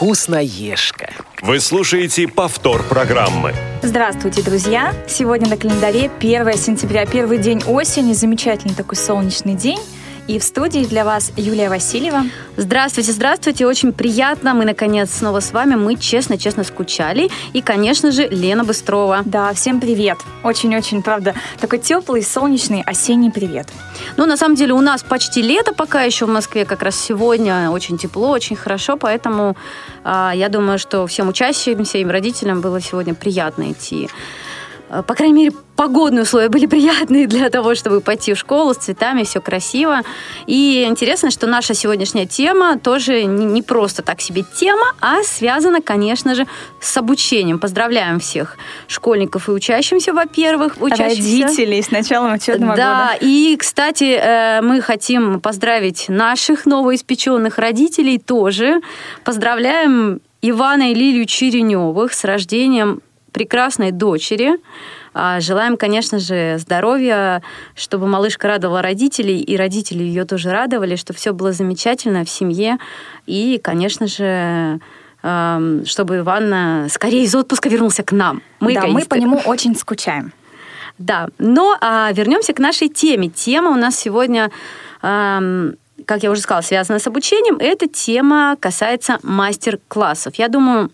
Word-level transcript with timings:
вкусноежка. 0.00 1.10
Вы 1.42 1.60
слушаете 1.60 2.26
повтор 2.26 2.82
программы. 2.84 3.52
Здравствуйте, 3.82 4.40
друзья! 4.40 4.94
Сегодня 5.06 5.46
на 5.46 5.58
календаре 5.58 6.10
1 6.18 6.54
сентября, 6.54 7.04
первый 7.04 7.36
день 7.36 7.62
осени, 7.66 8.14
замечательный 8.14 8.74
такой 8.74 8.96
солнечный 8.96 9.54
день. 9.54 9.78
И 10.28 10.38
в 10.38 10.44
студии 10.44 10.84
для 10.84 11.04
вас 11.04 11.32
Юлия 11.36 11.68
Васильева. 11.68 12.24
Здравствуйте, 12.56 13.12
здравствуйте. 13.12 13.66
Очень 13.66 13.92
приятно. 13.92 14.54
Мы, 14.54 14.64
наконец, 14.64 15.10
снова 15.10 15.40
с 15.40 15.52
вами. 15.52 15.74
Мы 15.74 15.96
честно-честно 15.96 16.64
скучали. 16.64 17.30
И, 17.52 17.62
конечно 17.62 18.12
же, 18.12 18.28
Лена 18.28 18.64
Быстрова. 18.64 19.22
Да, 19.24 19.52
всем 19.54 19.80
привет. 19.80 20.18
Очень-очень, 20.44 21.02
правда, 21.02 21.34
такой 21.60 21.78
теплый, 21.78 22.22
солнечный 22.22 22.82
осенний 22.82 23.30
привет. 23.30 23.68
Ну, 24.16 24.26
на 24.26 24.36
самом 24.36 24.54
деле, 24.54 24.72
у 24.72 24.80
нас 24.80 25.02
почти 25.02 25.42
лето 25.42 25.72
пока 25.74 26.02
еще 26.02 26.26
в 26.26 26.30
Москве. 26.30 26.64
Как 26.64 26.82
раз 26.82 26.96
сегодня 26.96 27.70
очень 27.70 27.98
тепло, 27.98 28.30
очень 28.30 28.56
хорошо. 28.56 28.96
Поэтому 28.96 29.56
э, 30.04 30.32
я 30.34 30.48
думаю, 30.48 30.78
что 30.78 31.06
всем 31.06 31.28
учащимся 31.28 31.98
и 31.98 32.04
родителям 32.04 32.60
было 32.60 32.80
сегодня 32.80 33.14
приятно 33.14 33.72
идти 33.72 34.08
по 35.06 35.14
крайней 35.14 35.34
мере, 35.34 35.52
погодные 35.76 36.22
условия 36.22 36.48
были 36.48 36.66
приятные 36.66 37.26
для 37.26 37.48
того, 37.48 37.74
чтобы 37.74 38.00
пойти 38.00 38.34
в 38.34 38.38
школу 38.38 38.74
с 38.74 38.78
цветами, 38.78 39.22
все 39.22 39.40
красиво. 39.40 40.00
И 40.46 40.84
интересно, 40.88 41.30
что 41.30 41.46
наша 41.46 41.74
сегодняшняя 41.74 42.26
тема 42.26 42.78
тоже 42.78 43.24
не 43.24 43.62
просто 43.62 44.02
так 44.02 44.20
себе 44.20 44.44
тема, 44.54 44.94
а 45.00 45.22
связана, 45.22 45.80
конечно 45.80 46.34
же, 46.34 46.46
с 46.80 46.96
обучением. 46.96 47.58
Поздравляем 47.58 48.18
всех 48.18 48.56
школьников 48.88 49.48
и 49.48 49.52
учащимся, 49.52 50.12
во-первых, 50.12 50.76
учащихся. 50.80 51.44
Родителей 51.46 51.82
с 51.82 51.90
началом 51.90 52.34
учебного 52.34 52.76
да, 52.76 52.92
года. 52.92 53.18
Да, 53.20 53.26
и, 53.26 53.56
кстати, 53.56 54.18
э, 54.20 54.60
мы 54.62 54.80
хотим 54.80 55.40
поздравить 55.40 56.08
наших 56.08 56.66
новоиспеченных 56.66 57.58
родителей 57.58 58.18
тоже. 58.18 58.80
Поздравляем 59.24 60.20
Ивана 60.42 60.90
и 60.90 60.94
Лилию 60.94 61.26
Череневых 61.26 62.12
с 62.12 62.24
рождением 62.24 63.02
прекрасной 63.32 63.90
дочери. 63.92 64.52
А, 65.12 65.40
желаем, 65.40 65.76
конечно 65.76 66.18
же, 66.18 66.56
здоровья, 66.58 67.42
чтобы 67.74 68.06
малышка 68.06 68.48
радовала 68.48 68.82
родителей, 68.82 69.40
и 69.40 69.56
родители 69.56 70.02
ее 70.02 70.24
тоже 70.24 70.50
радовали, 70.50 70.96
чтобы 70.96 71.18
все 71.18 71.32
было 71.32 71.52
замечательно 71.52 72.24
в 72.24 72.30
семье. 72.30 72.78
И, 73.26 73.60
конечно 73.62 74.06
же, 74.06 74.80
чтобы 75.20 76.18
Иван 76.18 76.88
скорее 76.88 77.24
из 77.24 77.34
отпуска 77.34 77.68
вернулся 77.68 78.02
к 78.02 78.12
нам. 78.12 78.40
Мы 78.58 78.72
да, 78.72 78.86
мы 78.86 79.04
по 79.04 79.16
нему 79.16 79.38
очень 79.44 79.76
скучаем. 79.76 80.32
Да, 81.00 81.28
но 81.38 81.78
а, 81.80 82.12
вернемся 82.12 82.52
к 82.52 82.58
нашей 82.58 82.90
теме. 82.90 83.30
Тема 83.30 83.70
у 83.70 83.74
нас 83.74 83.96
сегодня, 83.96 84.50
а, 85.00 85.40
как 86.04 86.22
я 86.22 86.30
уже 86.30 86.42
сказала, 86.42 86.60
связана 86.60 86.98
с 86.98 87.06
обучением. 87.06 87.56
Эта 87.58 87.88
тема 87.88 88.56
касается 88.60 89.18
мастер-классов. 89.22 90.34
Я 90.34 90.48
думаю, 90.48 90.90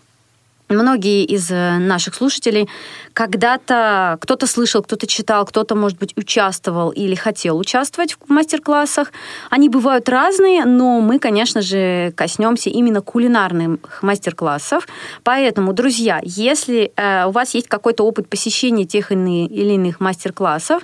Многие 0.68 1.24
из 1.24 1.50
э, 1.50 1.78
наших 1.78 2.14
слушателей 2.14 2.68
когда-то 3.16 4.18
кто-то 4.20 4.46
слышал, 4.46 4.82
кто-то 4.82 5.06
читал, 5.06 5.46
кто-то, 5.46 5.74
может 5.74 5.98
быть, 5.98 6.12
участвовал 6.18 6.90
или 6.90 7.14
хотел 7.14 7.56
участвовать 7.56 8.12
в 8.12 8.30
мастер-классах. 8.30 9.10
Они 9.48 9.70
бывают 9.70 10.06
разные, 10.10 10.66
но 10.66 11.00
мы, 11.00 11.18
конечно 11.18 11.62
же, 11.62 12.12
коснемся 12.14 12.68
именно 12.68 13.00
кулинарных 13.00 14.02
мастер-классов. 14.02 14.86
Поэтому, 15.22 15.72
друзья, 15.72 16.20
если 16.22 16.92
э, 16.94 17.24
у 17.24 17.30
вас 17.30 17.54
есть 17.54 17.68
какой-то 17.68 18.04
опыт 18.04 18.28
посещения 18.28 18.84
тех 18.84 19.10
или 19.10 19.72
иных 19.72 19.98
мастер-классов, 19.98 20.82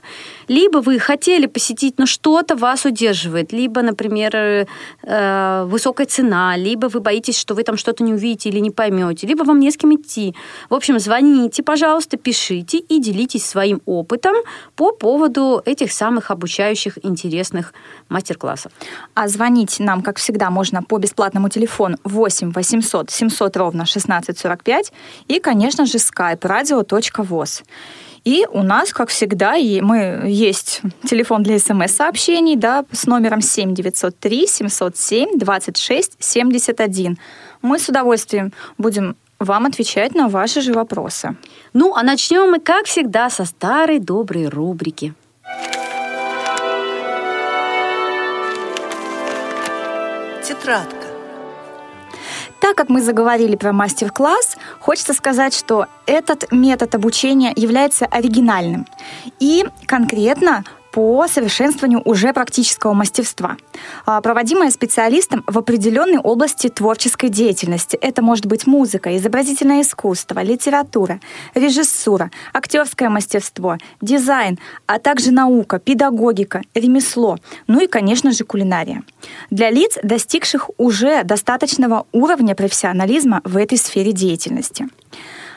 либо 0.48 0.78
вы 0.78 0.98
хотели 0.98 1.44
посетить, 1.44 1.98
но 1.98 2.06
что-то 2.06 2.56
вас 2.56 2.86
удерживает, 2.86 3.52
либо, 3.52 3.82
например, 3.82 4.66
э, 5.02 5.64
высокая 5.66 6.06
цена, 6.06 6.56
либо 6.56 6.86
вы 6.86 7.00
боитесь, 7.00 7.38
что 7.38 7.54
вы 7.54 7.62
там 7.62 7.76
что-то 7.76 8.02
не 8.02 8.14
увидите 8.14 8.48
или 8.48 8.60
не 8.60 8.70
поймете, 8.70 9.26
либо 9.26 9.44
вам 9.44 9.60
не 9.60 9.70
с 9.70 9.76
кем 9.76 9.94
идти. 9.94 10.34
В 10.70 10.74
общем, 10.74 10.98
звоните, 10.98 11.62
пожалуйста, 11.62 12.21
пишите 12.22 12.78
и 12.78 13.00
делитесь 13.00 13.44
своим 13.44 13.80
опытом 13.86 14.34
по 14.76 14.92
поводу 14.92 15.62
этих 15.64 15.92
самых 15.92 16.30
обучающих 16.30 16.98
интересных 17.02 17.74
мастер-классов. 18.08 18.72
А 19.14 19.28
звонить 19.28 19.80
нам, 19.80 20.02
как 20.02 20.18
всегда, 20.18 20.50
можно 20.50 20.82
по 20.82 20.98
бесплатному 20.98 21.48
телефону 21.48 21.96
8 22.04 22.52
800 22.52 23.10
700 23.10 23.56
ровно 23.56 23.82
1645 23.82 24.92
и, 25.28 25.40
конечно 25.40 25.86
же, 25.86 25.98
skype 25.98 26.40
radio.voz. 26.40 27.62
И 28.24 28.46
у 28.52 28.62
нас, 28.62 28.92
как 28.92 29.08
всегда, 29.08 29.56
и 29.56 29.80
мы 29.80 30.22
есть 30.26 30.80
телефон 31.04 31.42
для 31.42 31.58
смс-сообщений, 31.58 32.56
да, 32.56 32.84
с 32.92 33.06
номером 33.06 33.40
7903 33.40 34.46
707 34.46 35.38
26 35.38 36.16
71. 36.20 37.18
Мы 37.62 37.78
с 37.78 37.88
удовольствием 37.88 38.52
будем 38.78 39.16
вам 39.44 39.66
отвечать 39.66 40.14
на 40.14 40.28
ваши 40.28 40.60
же 40.60 40.72
вопросы. 40.72 41.36
Ну, 41.72 41.94
а 41.94 42.02
начнем 42.02 42.50
мы, 42.50 42.60
как 42.60 42.86
всегда, 42.86 43.30
со 43.30 43.44
старой 43.44 43.98
доброй 43.98 44.48
рубрики. 44.48 45.14
Тетрадка. 50.42 51.06
Так 52.60 52.76
как 52.76 52.88
мы 52.88 53.02
заговорили 53.02 53.56
про 53.56 53.72
мастер-класс, 53.72 54.56
хочется 54.78 55.14
сказать, 55.14 55.52
что 55.52 55.86
этот 56.06 56.52
метод 56.52 56.94
обучения 56.94 57.52
является 57.56 58.06
оригинальным. 58.06 58.86
И 59.40 59.64
конкретно 59.86 60.64
по 60.92 61.26
совершенствованию 61.26 62.02
уже 62.04 62.32
практического 62.32 62.92
мастерства, 62.92 63.56
а, 64.04 64.20
проводимое 64.20 64.70
специалистом 64.70 65.42
в 65.46 65.58
определенной 65.58 66.18
области 66.18 66.68
творческой 66.68 67.30
деятельности. 67.30 67.96
Это 67.96 68.22
может 68.22 68.46
быть 68.46 68.66
музыка, 68.66 69.16
изобразительное 69.16 69.82
искусство, 69.82 70.42
литература, 70.42 71.18
режиссура, 71.54 72.30
актерское 72.52 73.08
мастерство, 73.08 73.78
дизайн, 74.00 74.58
а 74.86 74.98
также 74.98 75.32
наука, 75.32 75.78
педагогика, 75.78 76.60
ремесло, 76.74 77.38
ну 77.66 77.80
и, 77.80 77.86
конечно 77.86 78.30
же, 78.30 78.44
кулинария. 78.44 79.02
Для 79.50 79.70
лиц, 79.70 79.98
достигших 80.02 80.70
уже 80.76 81.24
достаточного 81.24 82.06
уровня 82.12 82.54
профессионализма 82.54 83.40
в 83.44 83.56
этой 83.56 83.78
сфере 83.78 84.12
деятельности. 84.12 84.88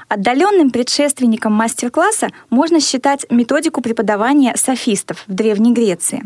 Отдаленным 0.07 0.69
предшественником 0.69 1.53
мастер-класса 1.53 2.29
можно 2.51 2.79
считать 2.79 3.25
методику 3.31 3.81
преподавания 3.81 4.55
софистов 4.55 5.23
в 5.25 5.33
Древней 5.33 5.73
Греции. 5.73 6.23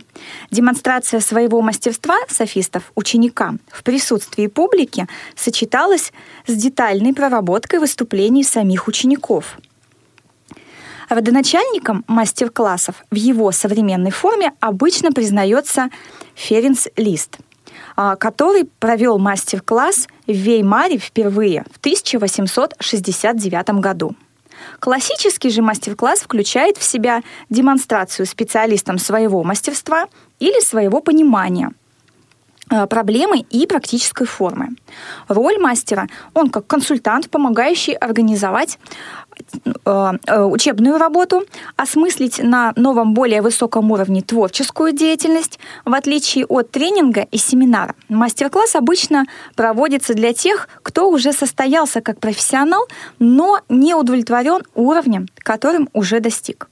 Демонстрация 0.51 1.21
своего 1.21 1.61
мастерства 1.61 2.17
софистов 2.27 2.91
ученикам 2.95 3.61
в 3.69 3.83
присутствии 3.83 4.47
публики 4.47 5.07
сочеталась 5.35 6.11
с 6.45 6.53
детальной 6.53 7.13
проработкой 7.13 7.79
выступлений 7.79 8.43
самих 8.43 8.87
учеников. 8.89 9.57
Родоначальником 11.07 12.03
мастер-классов 12.07 13.03
в 13.09 13.15
его 13.15 13.51
современной 13.51 14.11
форме 14.11 14.51
обычно 14.59 15.11
признается 15.11 15.89
Ференс 16.35 16.89
Лист– 16.97 17.37
который 17.95 18.65
провел 18.79 19.17
мастер-класс 19.19 20.07
в 20.27 20.31
Веймаре 20.31 20.97
впервые 20.97 21.65
в 21.71 21.77
1869 21.77 23.69
году. 23.81 24.15
Классический 24.79 25.49
же 25.49 25.61
мастер-класс 25.61 26.19
включает 26.19 26.77
в 26.77 26.83
себя 26.83 27.21
демонстрацию 27.49 28.25
специалистам 28.25 28.97
своего 28.97 29.43
мастерства 29.43 30.07
или 30.39 30.59
своего 30.61 31.01
понимания 31.01 31.71
а, 32.69 32.85
проблемы 32.87 33.39
и 33.39 33.65
практической 33.65 34.25
формы. 34.25 34.69
Роль 35.27 35.57
мастера, 35.57 36.07
он 36.33 36.49
как 36.49 36.67
консультант, 36.67 37.29
помогающий 37.29 37.93
организовать 37.93 38.77
учебную 39.85 40.97
работу, 40.97 41.43
осмыслить 41.75 42.39
на 42.39 42.73
новом, 42.75 43.13
более 43.13 43.41
высоком 43.41 43.91
уровне 43.91 44.21
творческую 44.21 44.91
деятельность, 44.91 45.59
в 45.85 45.93
отличие 45.93 46.45
от 46.45 46.71
тренинга 46.71 47.27
и 47.31 47.37
семинара. 47.37 47.95
Мастер-класс 48.09 48.75
обычно 48.75 49.25
проводится 49.55 50.13
для 50.13 50.33
тех, 50.33 50.69
кто 50.83 51.09
уже 51.09 51.33
состоялся 51.33 52.01
как 52.01 52.19
профессионал, 52.19 52.87
но 53.17 53.61
не 53.69 53.95
удовлетворен 53.95 54.61
уровнем, 54.75 55.27
которым 55.37 55.89
уже 55.93 56.19
достиг. 56.19 56.69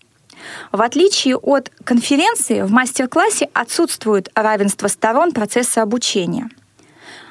В 0.71 0.81
отличие 0.81 1.35
от 1.35 1.71
конференции, 1.83 2.61
в 2.61 2.71
мастер-классе 2.71 3.49
отсутствует 3.53 4.29
равенство 4.35 4.87
сторон 4.87 5.31
процесса 5.31 5.81
обучения– 5.81 6.49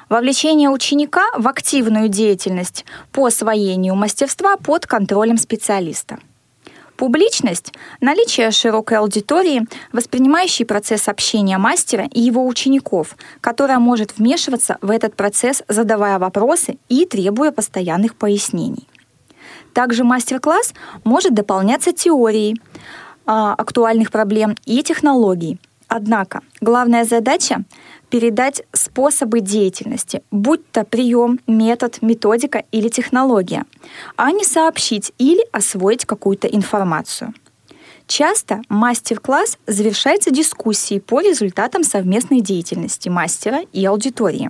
Вовлечение 0.09 0.69
ученика 0.69 1.25
в 1.35 1.49
активную 1.49 2.07
деятельность 2.07 2.85
по 3.11 3.25
освоению 3.25 3.95
мастерства 3.95 4.55
под 4.55 4.85
контролем 4.85 5.37
специалиста. 5.37 6.17
Публичность– 6.95 7.73
наличие 8.01 8.49
широкой 8.51 8.99
аудитории, 8.99 9.67
воспринимающей 9.91 10.65
процесс 10.65 11.09
общения 11.09 11.57
мастера 11.57 12.05
и 12.11 12.21
его 12.21 12.47
учеников, 12.47 13.17
которая 13.41 13.79
может 13.79 14.17
вмешиваться 14.17 14.77
в 14.81 14.89
этот 14.91 15.13
процесс, 15.15 15.61
задавая 15.67 16.19
вопросы 16.19 16.77
и 16.87 17.05
требуя 17.05 17.51
постоянных 17.51 18.15
пояснений. 18.15 18.87
Также 19.73 20.05
мастер-класс 20.05 20.73
может 21.03 21.33
дополняться 21.33 21.91
теорией 21.91 22.59
а, 23.25 23.53
актуальных 23.53 24.09
проблем 24.09 24.55
и 24.65 24.81
технологий, 24.81 25.59
Однако 25.87 26.41
главная 26.59 27.05
задача— 27.05 27.63
передать 28.09 28.63
способы 28.73 29.41
деятельности, 29.41 30.21
будь 30.31 30.69
то 30.71 30.83
прием, 30.83 31.39
метод, 31.47 32.01
методика 32.01 32.63
или 32.71 32.89
технология, 32.89 33.65
а 34.15 34.31
не 34.31 34.43
сообщить 34.43 35.11
или 35.17 35.45
освоить 35.51 36.05
какую-то 36.05 36.47
информацию. 36.47 37.33
Часто 38.07 38.61
мастер-класс 38.69 39.57
завершается 39.67 40.31
дискуссией 40.31 41.01
по 41.01 41.19
результатам 41.19 41.83
совместной 41.83 42.39
деятельности 42.39 43.09
мастера 43.09 43.61
и 43.73 43.85
аудитории. 43.85 44.49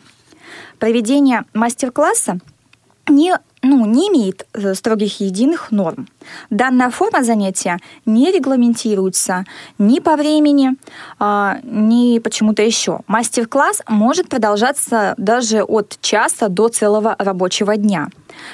Проведение 0.77 1.43
мастер-класса 1.53 2.39
не 3.09 3.35
ну, 3.63 3.85
не 3.85 4.09
имеет 4.09 4.45
э, 4.53 4.73
строгих 4.75 5.19
единых 5.19 5.71
норм. 5.71 6.07
Данная 6.49 6.89
форма 6.89 7.23
занятия 7.23 7.79
не 8.05 8.31
регламентируется 8.31 9.45
ни 9.77 9.99
по 9.99 10.15
времени, 10.15 10.75
а, 11.19 11.59
ни 11.63 12.19
почему-то 12.19 12.61
еще. 12.61 12.99
Мастер-класс 13.07 13.81
может 13.87 14.29
продолжаться 14.29 15.15
даже 15.17 15.63
от 15.63 15.97
часа 16.01 16.49
до 16.49 16.67
целого 16.67 17.15
рабочего 17.17 17.77
дня. 17.77 18.09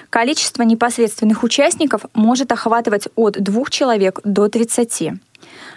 Количество 0.10 0.64
непосредственных 0.64 1.44
участников 1.44 2.06
может 2.14 2.52
охватывать 2.52 3.08
от 3.16 3.42
двух 3.42 3.70
человек 3.72 4.22
до 4.24 4.48
30. 4.48 5.14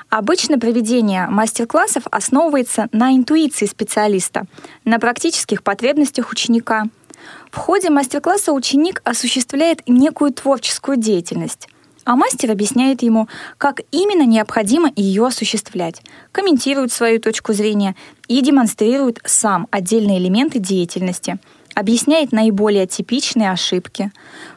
Обычно 0.08 0.58
проведение 0.58 1.26
мастер-классов 1.26 2.05
основывается 2.12 2.88
на 2.93 3.17
интуиции 3.17 3.67
специалиста, 3.67 4.44
на 4.84 5.00
практических 5.00 5.64
потребностях 5.64 6.31
ученика– 6.31 6.84
в 7.50 7.56
ходе 7.56 7.90
мастер-класса 7.90 8.52
ученик 8.52 9.00
осуществляет 9.05 9.81
некую 9.87 10.32
творческую 10.32 10.96
деятельность, 10.96 11.69
а 12.05 12.14
мастер 12.14 12.50
объясняет 12.50 13.02
ему, 13.02 13.28
как 13.58 13.81
именно 13.90 14.25
необходимо 14.25 14.93
ее 14.94 15.26
осуществлять, 15.26 16.02
комментирует 16.32 16.93
свою 16.93 17.20
точку 17.20 17.52
зрения 17.52 17.96
и 18.28 18.40
демонстрирует 18.43 19.20
сам 19.25 19.67
отдельные 19.70 20.19
элементы 20.19 20.58
деятельности, 20.61 21.38
объясняет 21.75 22.31
наиболее 22.31 22.87
типичные 22.87 23.50
ошибки. 23.50 24.12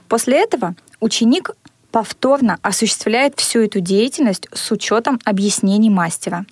После 0.07 0.41
этого 0.43 0.75
ученик 0.99 1.51
повторно 1.91 2.59
осуществляет 2.61 3.39
всю 3.39 3.61
эту 3.61 3.79
деятельность 3.79 4.47
с 4.53 4.71
учетом 4.71 5.19
объяснений 5.25 5.89
мастера. 5.89 6.45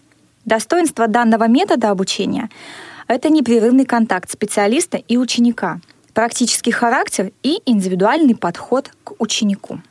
Достоинство 0.45 1.07
данного 1.07 1.47
метода 1.47 1.91
обучения— 1.91 2.49
это 3.07 3.29
непрерывный 3.29 3.85
контакт 3.85 4.31
специалиста 4.31 4.97
и 4.97 5.17
ученика— 5.17 5.79
практический 6.17 6.71
характер 6.71 7.31
и 7.43 7.61
индивидуальный 7.67 8.35
подход 8.35 8.89
к 9.03 9.13
ученику. 9.19 9.81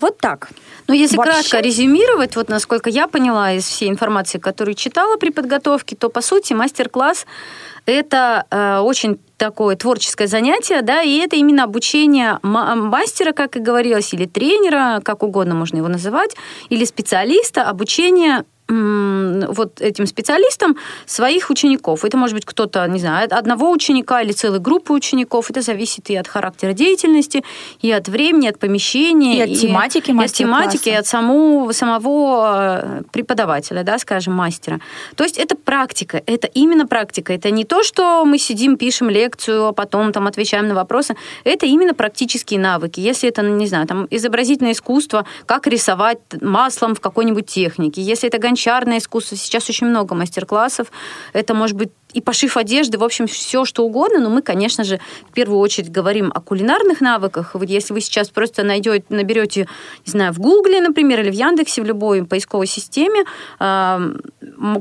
Вот 0.00 0.18
так. 0.18 0.50
Ну, 0.86 0.92
если 0.92 1.16
Вообще... 1.16 1.32
кратко 1.32 1.60
резюмировать, 1.60 2.36
вот 2.36 2.50
насколько 2.50 2.90
я 2.90 3.08
поняла 3.08 3.52
из 3.52 3.64
всей 3.64 3.88
информации, 3.88 4.36
которую 4.38 4.74
читала 4.74 5.16
при 5.16 5.30
подготовке, 5.30 5.96
то, 5.96 6.10
по 6.10 6.20
сути, 6.20 6.52
мастер-класс– 6.52 7.24
это 7.86 8.44
э, 8.50 8.80
очень 8.80 9.18
такое 9.38 9.76
творческое 9.76 10.26
занятие, 10.26 10.82
да, 10.82 11.00
и 11.00 11.16
это 11.20 11.36
именно 11.36 11.64
обучение 11.64 12.38
мастера, 12.42 13.32
как 13.32 13.56
и 13.56 13.60
говорилось, 13.60 14.12
или 14.12 14.26
тренера, 14.26 15.00
как 15.02 15.22
угодно 15.22 15.54
можно 15.54 15.78
его 15.78 15.88
называть, 15.88 16.36
или 16.68 16.84
специалиста, 16.84 17.62
обучение 17.62 18.44
вот 18.66 19.80
этим 19.80 20.06
специалистам 20.06 20.76
своих 21.06 21.50
учеников. 21.50 22.04
Это 22.04 22.16
может 22.16 22.34
быть 22.34 22.46
кто-то, 22.46 22.86
не 22.88 22.98
знаю, 22.98 23.28
одного 23.30 23.70
ученика 23.70 24.22
или 24.22 24.32
целой 24.32 24.58
группы 24.58 24.92
учеников. 24.92 25.50
Это 25.50 25.60
зависит 25.60 26.08
и 26.10 26.16
от 26.16 26.28
характера 26.28 26.72
деятельности, 26.72 27.44
и 27.82 27.90
от 27.90 28.08
времени, 28.08 28.48
от 28.48 28.58
помещения. 28.58 29.38
И 29.38 29.52
от 29.52 29.60
тематики 29.60 30.10
и, 30.10 30.14
и 30.14 30.24
от 30.24 30.32
тематики, 30.32 30.88
и 30.88 30.92
от 30.92 31.06
самого, 31.06 31.72
самого 31.72 32.80
э, 32.82 33.02
преподавателя, 33.12 33.82
да, 33.82 33.98
скажем, 33.98 34.34
мастера. 34.34 34.80
То 35.14 35.24
есть 35.24 35.36
это 35.36 35.56
практика, 35.56 36.22
это 36.24 36.46
именно 36.46 36.86
практика. 36.86 37.34
Это 37.34 37.50
не 37.50 37.64
то, 37.64 37.82
что 37.82 38.24
мы 38.24 38.38
сидим, 38.38 38.76
пишем 38.78 39.10
лекцию, 39.10 39.66
а 39.66 39.72
потом 39.72 40.12
там 40.12 40.26
отвечаем 40.26 40.68
на 40.68 40.74
вопросы. 40.74 41.16
Это 41.44 41.66
именно 41.66 41.92
практические 41.92 42.60
навыки. 42.60 43.00
Если 43.00 43.28
это, 43.28 43.42
не 43.42 43.66
знаю, 43.66 43.86
там 43.86 44.06
изобразительное 44.10 44.72
искусство, 44.72 45.26
как 45.44 45.66
рисовать 45.66 46.18
маслом 46.40 46.94
в 46.94 47.00
какой-нибудь 47.00 47.46
технике. 47.46 48.00
Если 48.00 48.28
это 48.28 48.38
гончарное 48.54 48.98
искусство. 48.98 49.36
Сейчас 49.36 49.68
очень 49.68 49.88
много 49.88 50.14
мастер-классов. 50.14 50.92
Это 51.32 51.54
может 51.54 51.76
быть 51.76 51.90
и 52.14 52.20
пошив 52.20 52.56
одежды, 52.56 52.96
в 52.96 53.04
общем, 53.04 53.26
все 53.26 53.64
что 53.64 53.84
угодно, 53.84 54.20
но 54.20 54.30
мы, 54.30 54.40
конечно 54.40 54.84
же, 54.84 55.00
в 55.28 55.32
первую 55.32 55.58
очередь 55.58 55.90
говорим 55.90 56.32
о 56.34 56.40
кулинарных 56.40 57.00
навыках. 57.00 57.54
Вот 57.54 57.68
если 57.68 57.92
вы 57.92 58.00
сейчас 58.00 58.30
просто 58.30 58.62
найдете, 58.62 59.04
наберете, 59.08 59.68
не 60.06 60.10
знаю, 60.10 60.32
в 60.32 60.38
Гугле, 60.38 60.80
например, 60.80 61.20
или 61.20 61.30
в 61.30 61.34
Яндексе, 61.34 61.82
в 61.82 61.84
любой 61.84 62.24
поисковой 62.24 62.66
системе 62.66 63.24
э, 63.58 64.14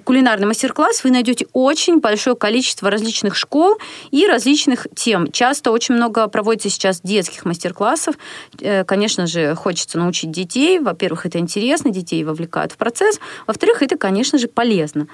кулинарный 0.06 0.46
мастер-класс, 0.46 1.04
вы 1.04 1.10
найдете 1.10 1.48
очень 1.54 2.00
большое 2.00 2.36
количество 2.36 2.92
различных 2.92 3.36
школ 3.36 3.78
и 4.12 4.28
различных 4.28 4.88
тем. 4.96 5.32
Часто 5.32 5.72
очень 5.72 5.96
много 5.96 6.28
проводится 6.28 6.70
сейчас 6.70 7.02
детских 7.02 7.46
мастер-классов. 7.46 8.16
Э, 8.60 8.84
конечно 8.84 9.26
же, 9.26 9.56
хочется 9.56 9.98
научить 9.98 10.32
детей. 10.32 10.80
Во-первых, 10.80 11.26
это 11.26 11.40
интересно, 11.40 11.90
детей 11.90 12.24
вовлекают 12.24 12.74
в 12.74 12.78
процесс. 12.78 13.20
Во-вторых, 13.48 13.82
это, 13.82 13.98
конечно 13.98 14.38
же, 14.38 14.48
полезно. 14.48 15.08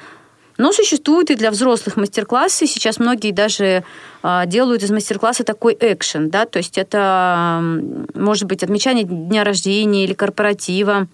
Но 0.60 0.74
существуют 0.74 1.32
и 1.32 1.36
для 1.36 1.52
взрослых 1.52 1.96
мастер-классы. 1.96 2.68
Сейчас 2.68 3.00
многие 3.00 3.32
даже 3.32 3.86
а, 4.22 4.46
делают 4.46 4.84
из 4.84 4.92
мастер-класса 4.92 5.46
такой 5.46 5.76
экшен, 5.80 6.30
да, 6.30 6.46
то 6.46 6.58
есть 6.58 6.78
это 6.78 7.62
может 8.14 8.44
быть 8.44 8.62
отмечание 8.62 9.06
дня 9.06 9.46
рождения 9.46 10.04
или 10.04 10.14
корпоратива. 10.14 11.08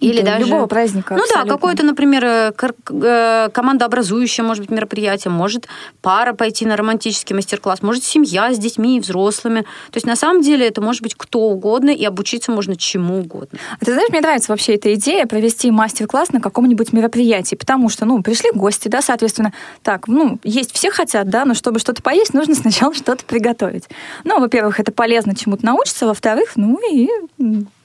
Или 0.00 0.20
да, 0.20 0.32
даже 0.32 0.46
любого 0.46 0.66
праздника. 0.66 1.14
Ну 1.14 1.22
абсолютно. 1.22 1.50
да, 1.50 1.54
какое-то, 1.54 1.84
например, 1.84 2.24
э, 2.24 2.52
э, 2.90 3.48
командообразующее, 3.52 4.44
может 4.44 4.62
быть, 4.62 4.70
мероприятие, 4.70 5.30
может 5.30 5.68
пара 6.02 6.32
пойти 6.32 6.66
на 6.66 6.76
романтический 6.76 7.34
мастер-класс, 7.34 7.82
может 7.82 8.04
семья 8.04 8.52
с 8.52 8.58
детьми 8.58 8.96
и 8.96 9.00
взрослыми. 9.00 9.62
То 9.62 9.96
есть 9.96 10.06
на 10.06 10.16
самом 10.16 10.42
деле 10.42 10.66
это 10.66 10.80
может 10.80 11.02
быть 11.02 11.14
кто 11.16 11.40
угодно, 11.40 11.90
и 11.90 12.04
обучиться 12.04 12.52
можно 12.52 12.76
чему 12.76 13.20
угодно. 13.20 13.58
А 13.80 13.84
ты 13.84 13.92
знаешь, 13.92 14.10
мне 14.10 14.20
нравится 14.20 14.52
вообще 14.52 14.74
эта 14.74 14.94
идея 14.94 15.26
провести 15.26 15.70
мастер-класс 15.70 16.32
на 16.32 16.40
каком-нибудь 16.40 16.92
мероприятии, 16.92 17.56
потому 17.56 17.88
что, 17.88 18.04
ну, 18.04 18.22
пришли 18.22 18.50
гости, 18.52 18.88
да, 18.88 19.02
соответственно, 19.02 19.52
так, 19.82 20.08
ну, 20.08 20.38
есть 20.44 20.72
все 20.72 20.90
хотят, 20.90 21.28
да, 21.28 21.44
но 21.44 21.54
чтобы 21.54 21.78
что-то 21.78 22.02
поесть, 22.02 22.34
нужно 22.34 22.54
сначала 22.54 22.94
что-то 22.94 23.24
приготовить. 23.24 23.84
Ну, 24.24 24.40
во-первых, 24.40 24.80
это 24.80 24.92
полезно 24.92 25.34
чему-то 25.34 25.64
научиться, 25.64 26.06
во-вторых, 26.06 26.52
ну 26.56 26.78
и 26.90 27.08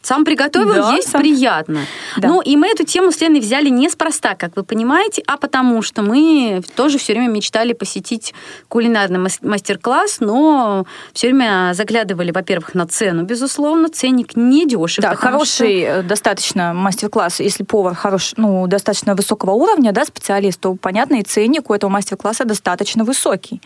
сам 0.02 0.26
приготовил, 0.26 0.74
да, 0.74 0.94
есть 0.94 1.10
сам... 1.10 1.22
приятно. 1.22 1.82
Да. 2.18 2.28
Ну, 2.28 2.42
и 2.42 2.56
мы 2.56 2.70
эту 2.70 2.84
тему 2.86 3.12
с 3.12 3.22
Леной 3.22 3.40
взяли 3.40 3.70
неспроста, 3.70 4.36
как 4.36 4.56
вы 4.56 4.64
понимаете, 4.64 5.24
а 5.28 5.38
потому 5.38 5.82
что 5.82 6.02
мы 6.02 6.62
тоже 6.76 6.98
все 6.98 7.14
время 7.14 7.30
мечтали 7.30 7.74
посетить 7.74 8.34
кулинарный 8.68 9.20
мастер-класс, 9.42 10.18
но 10.20 10.86
все 11.14 11.28
время 11.28 11.74
заглядывали, 11.74 12.32
во-первых, 12.32 12.74
на 12.74 12.88
цену, 12.88 13.24
безусловно, 13.24 13.90
ценник 13.90 14.36
не 14.36 14.66
дешев. 14.66 15.04
Да, 15.04 15.16
хороший 15.16 15.82
что... 15.82 16.00
Э, 16.00 16.04
достаточно 16.04 16.74
мастер-класс, 16.74 17.40
если 17.40 17.64
повар 17.64 17.94
хорош, 17.94 18.34
ну, 18.38 18.66
достаточно 18.68 19.16
высокого 19.16 19.52
уровня, 19.52 19.92
да, 19.92 20.06
специалист, 20.06 20.60
то, 20.60 20.76
понятно, 20.76 21.16
и 21.16 21.24
ценник 21.24 21.70
у 21.70 21.74
этого 21.74 21.92
мастер-класса 21.92 22.46
достаточно 22.46 23.04
высокий. 23.04 23.62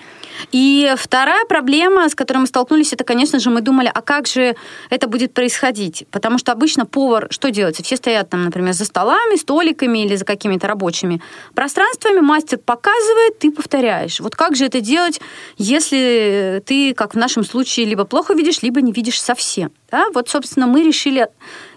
И 0.52 0.94
вторая 0.98 1.46
проблема, 1.46 2.10
с 2.10 2.16
которой 2.16 2.40
мы 2.40 2.48
столкнулись, 2.48 2.94
это, 2.94 3.04
конечно 3.04 3.40
же, 3.40 3.50
мы 3.50 3.62
думали, 3.62 3.92
а 3.94 4.02
как 4.02 4.28
же 4.28 4.56
это 4.90 5.08
будет 5.08 5.34
происходить? 5.34 6.06
Потому 6.12 6.38
что 6.38 6.52
обычно 6.52 6.86
повар, 6.86 7.28
что 7.30 7.52
делается? 7.52 7.84
Все 7.84 7.96
стоят 7.96 8.30
там, 8.30 8.44
например, 8.44 8.74
за 8.74 8.86
столами, 8.86 9.36
столиками 9.36 10.06
или 10.06 10.16
за 10.16 10.26
какими-то 10.26 10.68
рабочими 10.68 11.22
пространствами. 11.54 12.20
Мастер 12.20 12.58
показывает, 12.58 13.40
ты 13.40 13.52
повторяешь. 13.52 14.20
Вот 14.20 14.36
как 14.36 14.56
же 14.56 14.66
это 14.66 14.82
делать, 14.82 15.22
если 15.58 16.62
ты, 16.66 16.94
как 16.94 17.14
в 17.14 17.18
нашем 17.18 17.44
случае, 17.44 17.86
либо 17.86 18.06
плохо 18.06 18.34
видишь, 18.34 18.62
либо 18.62 18.82
не 18.82 18.92
видишь 18.92 19.22
совсем? 19.22 19.72
Да? 19.92 20.06
Вот, 20.14 20.30
собственно, 20.30 20.68
мы 20.68 20.84
решили 20.84 21.28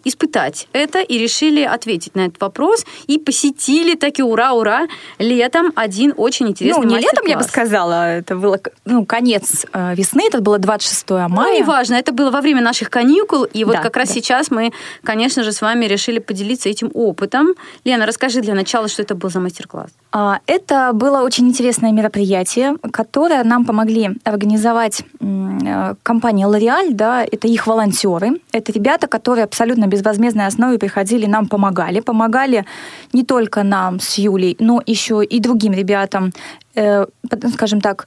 испытать 0.09 0.69
это 0.73 1.01
и 1.01 1.19
решили 1.19 1.63
ответить 1.63 2.15
на 2.15 2.27
этот 2.27 2.41
вопрос 2.41 2.85
и 3.07 3.19
посетили 3.19 3.95
таки 3.95 4.23
ура-ура 4.23 4.87
летом 5.19 5.73
один 5.75 6.15
очень 6.17 6.49
интересный 6.49 6.85
Ну, 6.85 6.89
не 6.89 7.01
летом, 7.01 7.27
я 7.27 7.37
бы 7.37 7.45
сказала, 7.45 8.17
это 8.17 8.37
было 8.37 8.61
ну, 8.85 9.05
конец 9.05 9.67
э, 9.73 9.95
весны, 9.95 10.23
это 10.27 10.41
было 10.41 10.59
26 10.59 11.11
мая. 11.11 11.29
Ну, 11.29 11.59
неважно, 11.59 11.95
это 11.95 12.13
было 12.13 12.31
во 12.31 12.41
время 12.41 12.63
наших 12.63 12.91
каникул, 12.91 13.45
и 13.45 13.65
вот 13.65 13.77
да, 13.77 13.83
как 13.83 13.97
раз 13.97 14.09
да. 14.09 14.15
сейчас 14.15 14.51
мы, 14.51 14.73
конечно 15.03 15.43
же, 15.43 15.53
с 15.53 15.61
вами 15.61 15.87
решили 15.87 16.19
поделиться 16.19 16.69
этим 16.69 16.91
опытом. 16.95 17.55
Лена, 17.85 18.07
расскажи 18.07 18.41
для 18.41 18.55
начала, 18.55 18.89
что 18.89 19.03
это 19.03 19.15
был 19.15 19.31
за 19.31 19.41
мастер-класс. 19.41 19.91
А, 20.13 20.41
это 20.47 20.93
было 20.93 21.23
очень 21.23 21.49
интересное 21.49 21.93
мероприятие, 21.93 22.77
которое 22.93 23.45
нам 23.45 23.65
помогли 23.65 24.11
организовать 24.25 25.03
э, 25.21 25.95
компания 26.03 26.47
L'Oreal, 26.47 26.93
да, 26.93 27.25
это 27.25 27.49
их 27.49 27.67
волонтеры, 27.67 28.41
это 28.53 28.73
ребята, 28.73 29.07
которые 29.07 29.45
абсолютно 29.45 29.87
безвозмездной 29.99 30.47
основе 30.47 30.79
приходили, 30.79 31.27
нам 31.27 31.47
помогали, 31.47 32.01
помогали 32.01 32.65
не 33.13 33.25
только 33.25 33.63
нам 33.63 34.01
с 34.01 34.19
Юлей, 34.19 34.57
но 34.59 34.83
еще 34.87 35.25
и 35.25 35.41
другим 35.41 35.73
ребятам, 35.73 36.33
э, 36.75 37.07
скажем 37.53 37.81
так, 37.81 38.07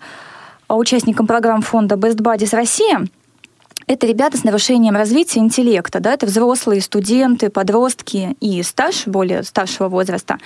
участникам 0.70 1.28
программ 1.28 1.62
фонда 1.62 1.96
Best 1.96 2.18
Buddies 2.18 2.56
Россия, 2.56 3.08
это 3.88 4.08
ребята 4.08 4.38
с 4.38 4.44
нарушением 4.44 4.96
развития 4.96 5.40
интеллекта, 5.40 6.00
да, 6.00 6.14
это 6.14 6.26
взрослые 6.26 6.82
студенты, 6.82 7.50
подростки 7.50 8.38
и 8.40 8.64
стаж 8.64 9.08
более 9.08 9.44
старшего 9.44 9.90
возраста. 9.90 10.38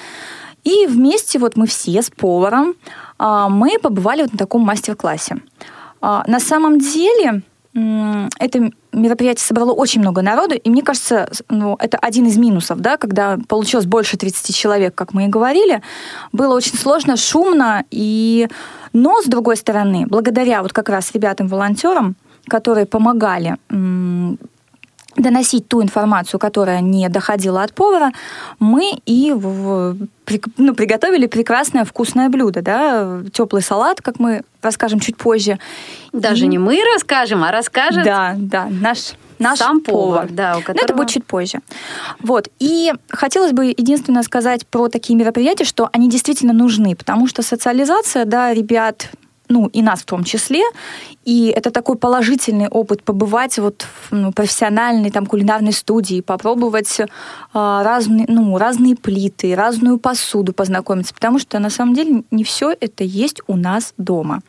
И 0.64 0.88
вместе 0.88 1.38
вот 1.38 1.56
мы 1.56 1.68
все 1.68 2.02
с 2.02 2.10
поваром, 2.10 2.74
а, 3.20 3.50
мы 3.50 3.78
побывали 3.80 4.24
вот 4.24 4.32
на 4.32 4.38
таком 4.38 4.64
мастер-классе. 4.64 5.38
А, 6.02 6.24
на 6.28 6.40
самом 6.40 6.80
деле 6.80 7.44
это 7.76 8.72
мероприятие 8.94 9.44
собрало 9.44 9.74
очень 9.74 10.00
много 10.00 10.22
народу, 10.22 10.56
и 10.56 10.70
мне 10.70 10.82
кажется, 10.82 11.30
ну, 11.50 11.76
это 11.78 11.98
один 11.98 12.26
из 12.28 12.38
минусов, 12.38 12.80
да, 12.80 12.96
когда 12.96 13.38
получилось 13.50 13.86
больше 13.86 14.16
30 14.16 14.56
человек, 14.56 14.96
как 14.96 15.14
мы 15.14 15.26
и 15.26 15.28
говорили, 15.28 15.82
было 16.32 16.56
очень 16.56 16.78
сложно, 16.78 17.18
шумно, 17.18 17.84
и... 17.92 18.48
но, 18.94 19.22
с 19.22 19.26
другой 19.26 19.58
стороны, 19.58 20.06
благодаря 20.08 20.62
вот 20.62 20.72
как 20.72 20.88
раз 20.88 21.12
ребятам-волонтерам, 21.14 22.16
которые 22.48 22.86
помогали 22.86 23.58
доносить 25.16 25.68
ту 25.68 25.82
информацию, 25.82 26.40
которая 26.40 26.82
не 26.82 27.08
доходила 27.10 27.64
от 27.64 27.74
повара, 27.74 28.12
мы 28.60 29.00
и 29.06 29.32
в, 29.34 29.98
ну, 30.58 30.76
приготовили 30.76 31.28
прекрасное 31.28 31.86
вкусное 31.86 32.30
блюдо, 32.30 32.62
да, 32.62 33.22
теплый 33.34 33.62
салат, 33.62 34.02
как 34.02 34.20
мы 34.20 34.44
расскажем 34.62 35.00
чуть 35.00 35.18
позже. 35.18 35.60
Даже 36.12 36.46
и... 36.46 36.48
не 36.48 36.58
мы 36.58 36.82
расскажем, 36.94 37.44
а 37.44 37.52
расскажет. 37.52 38.04
Да, 38.04 38.36
да, 38.38 38.68
наш 38.70 39.14
наш 39.40 39.60
Сам 39.60 39.82
повар. 39.82 40.28
повар 40.28 40.32
да, 40.32 40.58
у 40.58 40.62
которого... 40.62 40.78
Но 40.78 40.84
это 40.86 40.94
будет 40.94 41.10
чуть 41.10 41.26
позже. 41.26 41.60
Вот. 42.22 42.48
И 42.60 42.94
хотелось 43.10 43.52
бы 43.52 43.66
единственное 43.66 44.24
сказать 44.24 44.66
про 44.66 44.88
такие 44.88 45.18
мероприятия, 45.18 45.66
что 45.66 45.90
они 45.92 46.10
действительно 46.10 46.54
нужны, 46.54 46.96
потому 46.96 47.28
что 47.28 47.42
социализация, 47.42 48.26
да, 48.26 48.54
ребят, 48.54 49.10
ну, 49.50 49.68
и 49.68 49.82
нас 49.82 50.02
в 50.02 50.06
том 50.06 50.24
числе. 50.24 50.62
И 51.24 51.48
это 51.48 51.72
такой 51.72 51.98
положительный 51.98 52.68
опыт 52.68 53.04
побывать 53.04 53.58
вот 53.58 53.82
в 53.84 54.16
ну, 54.16 54.32
профессиональной 54.32 55.12
там 55.12 55.26
кулинарной 55.26 55.74
студии, 55.74 56.22
попробовать 56.22 57.00
э, 57.00 57.06
разные, 57.54 58.26
ну, 58.28 58.58
разные 58.58 58.96
плиты, 58.96 59.56
разную 59.56 59.98
посуду 59.98 60.54
познакомиться, 60.54 61.14
потому 61.14 61.40
что 61.40 61.60
на 61.60 61.70
самом 61.70 61.94
деле 61.94 62.24
не 62.32 62.44
все 62.44 62.76
это 62.80 63.04
есть 63.04 63.42
у 63.48 63.56
нас 63.56 63.94
дома. 63.98 64.42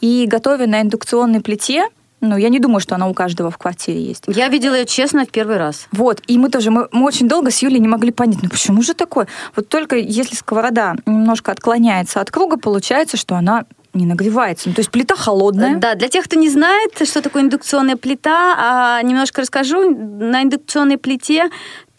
И 0.00 0.26
готовя 0.26 0.66
на 0.66 0.80
индукционной 0.80 1.40
плите, 1.40 1.86
ну, 2.20 2.36
я 2.36 2.50
не 2.50 2.58
думаю, 2.58 2.80
что 2.80 2.94
она 2.94 3.08
у 3.08 3.14
каждого 3.14 3.50
в 3.50 3.56
квартире 3.56 4.02
есть. 4.02 4.24
Я 4.26 4.48
видела 4.48 4.74
ее, 4.74 4.84
честно, 4.84 5.24
в 5.24 5.30
первый 5.30 5.56
раз. 5.56 5.88
Вот, 5.90 6.22
и 6.26 6.36
мы 6.36 6.50
тоже, 6.50 6.70
мы, 6.70 6.88
мы 6.92 7.06
очень 7.06 7.28
долго 7.28 7.50
с 7.50 7.62
Юлей 7.62 7.78
не 7.78 7.88
могли 7.88 8.12
понять, 8.12 8.42
ну 8.42 8.50
почему 8.50 8.82
же 8.82 8.94
такое? 8.94 9.26
Вот 9.56 9.68
только 9.68 9.96
если 9.96 10.36
сковорода 10.36 10.96
немножко 11.06 11.50
отклоняется 11.50 12.20
от 12.20 12.30
круга, 12.30 12.58
получается, 12.58 13.16
что 13.16 13.36
она 13.36 13.64
не 13.92 14.06
нагревается. 14.06 14.68
Ну, 14.68 14.74
то 14.74 14.80
есть 14.80 14.90
плита 14.90 15.16
холодная. 15.16 15.76
Да, 15.76 15.94
для 15.94 16.08
тех, 16.08 16.24
кто 16.24 16.38
не 16.38 16.48
знает, 16.48 16.92
что 17.04 17.22
такое 17.22 17.42
индукционная 17.42 17.96
плита, 17.96 18.54
а, 18.56 19.02
немножко 19.02 19.40
расскажу. 19.42 19.90
На 19.90 20.42
индукционной 20.42 20.96
плите 20.96 21.50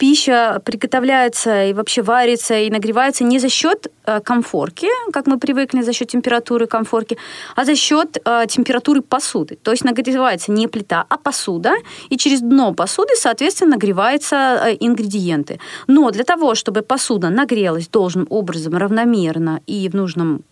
пища 0.02 0.60
приготовляется 0.64 1.66
и 1.66 1.72
вообще 1.72 2.02
варится 2.02 2.58
и 2.58 2.70
нагревается 2.70 3.22
не 3.22 3.38
за 3.38 3.48
счет 3.48 3.86
э, 4.04 4.20
комфорки, 4.20 4.88
как 5.12 5.28
мы 5.28 5.38
привыкли, 5.38 5.82
за 5.82 5.92
счет 5.92 6.08
температуры 6.08 6.66
комфорки, 6.66 7.18
а 7.54 7.64
за 7.64 7.76
счет 7.76 8.18
э, 8.24 8.46
температуры 8.48 9.02
посуды. 9.02 9.56
То 9.62 9.70
есть 9.70 9.84
нагревается 9.84 10.50
не 10.50 10.66
плита, 10.66 11.04
а 11.08 11.18
посуда, 11.18 11.74
и 12.10 12.16
через 12.16 12.40
дно 12.40 12.74
посуды, 12.74 13.14
соответственно, 13.14 13.72
нагреваются 13.72 14.36
э, 14.36 14.76
ингредиенты. 14.80 15.60
Но 15.86 16.10
для 16.10 16.24
того, 16.24 16.56
чтобы 16.56 16.82
посуда 16.82 17.28
нагрелась 17.28 17.86
должным 17.86 18.26
образом 18.28 18.76
равномерно 18.76 19.60
и 19.68 19.88
в 19.88 19.94
нужном 19.94 20.42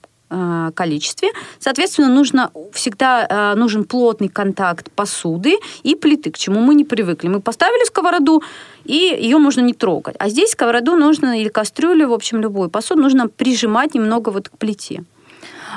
количестве. 0.74 1.28
Соответственно, 1.58 2.08
нужно 2.08 2.50
всегда 2.72 3.26
э, 3.28 3.54
нужен 3.58 3.84
плотный 3.84 4.28
контакт 4.28 4.90
посуды 4.92 5.56
и 5.82 5.94
плиты, 5.94 6.30
к 6.30 6.38
чему 6.38 6.60
мы 6.60 6.74
не 6.74 6.84
привыкли. 6.84 7.28
Мы 7.28 7.40
поставили 7.40 7.84
сковороду, 7.84 8.42
и 8.84 8.94
ее 8.94 9.38
можно 9.38 9.60
не 9.60 9.74
трогать. 9.74 10.16
А 10.18 10.28
здесь 10.28 10.50
сковороду 10.50 10.96
нужно, 10.96 11.40
или 11.40 11.48
кастрюлю, 11.48 12.08
в 12.08 12.12
общем, 12.12 12.40
любую 12.40 12.70
посуду, 12.70 13.02
нужно 13.02 13.28
прижимать 13.28 13.94
немного 13.94 14.30
вот 14.30 14.48
к 14.48 14.56
плите. 14.56 15.04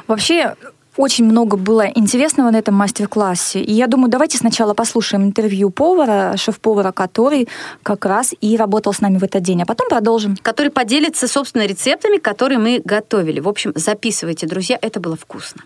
Вообще, 0.08 0.56
очень 0.98 1.26
много 1.26 1.58
было 1.58 1.88
интересного 1.88 2.52
на 2.52 2.58
этом 2.58 2.76
мастер-классе. 2.76 3.60
И 3.60 3.74
я 3.74 3.88
думаю, 3.88 4.10
давайте 4.10 4.38
сначала 4.38 4.74
послушаем 4.74 5.24
интервью 5.24 5.70
повара, 5.70 6.36
шеф-повара, 6.38 6.92
который 6.92 7.48
как 7.82 8.06
раз 8.06 8.34
и 8.40 8.58
работал 8.58 8.94
с 8.94 9.02
нами 9.02 9.18
в 9.18 9.24
этот 9.24 9.42
день, 9.42 9.62
а 9.62 9.66
потом 9.66 9.90
продолжим. 9.90 10.38
Который 10.42 10.72
поделится, 10.72 11.28
собственно, 11.28 11.66
рецептами, 11.66 12.18
которые 12.18 12.60
мы 12.60 12.82
готовили. 12.84 13.40
В 13.40 13.50
общем, 13.50 13.74
записывайте, 13.76 14.48
друзья, 14.48 14.78
это 14.82 15.00
было 15.00 15.16
вкусно. 15.16 15.62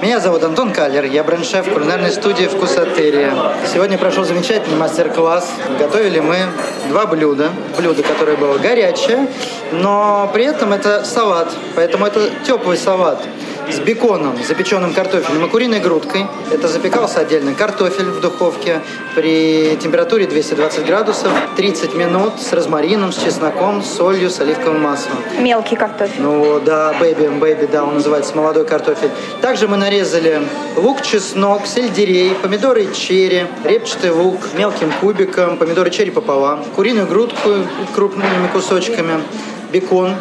Меня 0.00 0.18
зовут 0.18 0.42
Антон 0.44 0.72
Каллер, 0.72 1.04
я 1.04 1.22
бренд-шеф 1.22 1.70
кулинарной 1.70 2.10
студии 2.10 2.44
«Вкусотерия». 2.46 3.34
Сегодня 3.70 3.98
прошел 3.98 4.24
замечательный 4.24 4.78
мастер-класс. 4.78 5.46
Готовили 5.78 6.20
мы 6.20 6.38
два 6.88 7.04
блюда. 7.04 7.50
Блюдо, 7.76 8.02
которое 8.02 8.38
было 8.38 8.56
горячее, 8.56 9.28
но 9.72 10.30
при 10.32 10.44
этом 10.44 10.72
это 10.72 11.04
салат, 11.04 11.54
поэтому 11.76 12.06
это 12.06 12.30
теплый 12.46 12.78
салат 12.78 13.22
с 13.72 13.78
беконом, 13.78 14.36
запеченным 14.46 14.92
картофелем 14.92 15.44
и 15.44 15.48
куриной 15.48 15.80
грудкой. 15.80 16.26
Это 16.50 16.68
запекался 16.68 17.20
отдельно 17.20 17.54
картофель 17.54 18.06
в 18.06 18.20
духовке 18.20 18.80
при 19.14 19.76
температуре 19.76 20.26
220 20.26 20.86
градусов, 20.86 21.32
30 21.56 21.94
минут 21.94 22.40
с 22.40 22.52
розмарином, 22.52 23.12
с 23.12 23.22
чесноком, 23.22 23.82
с 23.82 23.94
солью, 23.94 24.30
с 24.30 24.40
оливковым 24.40 24.82
маслом. 24.82 25.16
Мелкий 25.38 25.76
картофель. 25.76 26.20
Ну 26.20 26.60
да, 26.60 26.94
baby, 26.98 27.28
baby, 27.28 27.66
да, 27.66 27.84
он 27.84 27.94
называется 27.94 28.36
молодой 28.36 28.64
картофель. 28.66 29.10
Также 29.40 29.68
мы 29.68 29.76
нарезали 29.76 30.42
лук, 30.76 31.02
чеснок, 31.02 31.66
сельдерей, 31.66 32.34
помидоры 32.34 32.92
черри, 32.92 33.46
репчатый 33.64 34.10
лук 34.10 34.40
мелким 34.56 34.92
кубиком, 35.00 35.56
помидоры 35.56 35.90
черри 35.90 36.10
пополам, 36.10 36.64
куриную 36.76 37.06
грудку 37.06 37.50
крупными 37.94 38.48
кусочками, 38.52 39.22
бекон 39.72 40.14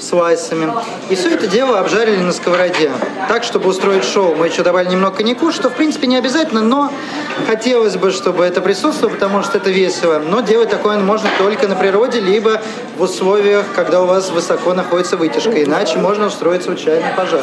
слайсами. 0.00 0.72
И 1.10 1.14
все 1.14 1.30
это 1.34 1.46
дело 1.46 1.78
обжарили 1.78 2.20
на 2.20 2.32
сковороде. 2.32 2.90
Так, 3.28 3.44
чтобы 3.44 3.68
устроить 3.68 4.04
шоу, 4.04 4.34
мы 4.34 4.46
еще 4.46 4.62
добавили 4.62 4.92
немного 4.92 5.16
коньяку, 5.16 5.52
что 5.52 5.70
в 5.70 5.74
принципе 5.74 6.06
не 6.06 6.16
обязательно, 6.16 6.60
но 6.60 6.92
хотелось 7.46 7.96
бы, 7.96 8.10
чтобы 8.10 8.44
это 8.44 8.60
присутствовало, 8.60 9.14
потому 9.14 9.42
что 9.42 9.58
это 9.58 9.70
весело. 9.70 10.18
Но 10.18 10.40
делать 10.40 10.70
такое 10.70 10.98
можно 10.98 11.28
только 11.38 11.68
на 11.68 11.76
природе, 11.76 12.20
либо 12.20 12.60
в 12.96 13.02
условиях, 13.02 13.64
когда 13.74 14.02
у 14.02 14.06
вас 14.06 14.30
высоко 14.30 14.74
находится 14.74 15.16
вытяжка, 15.16 15.62
иначе 15.62 15.98
можно 15.98 16.26
устроить 16.26 16.62
случайный 16.62 17.10
пожар. 17.16 17.42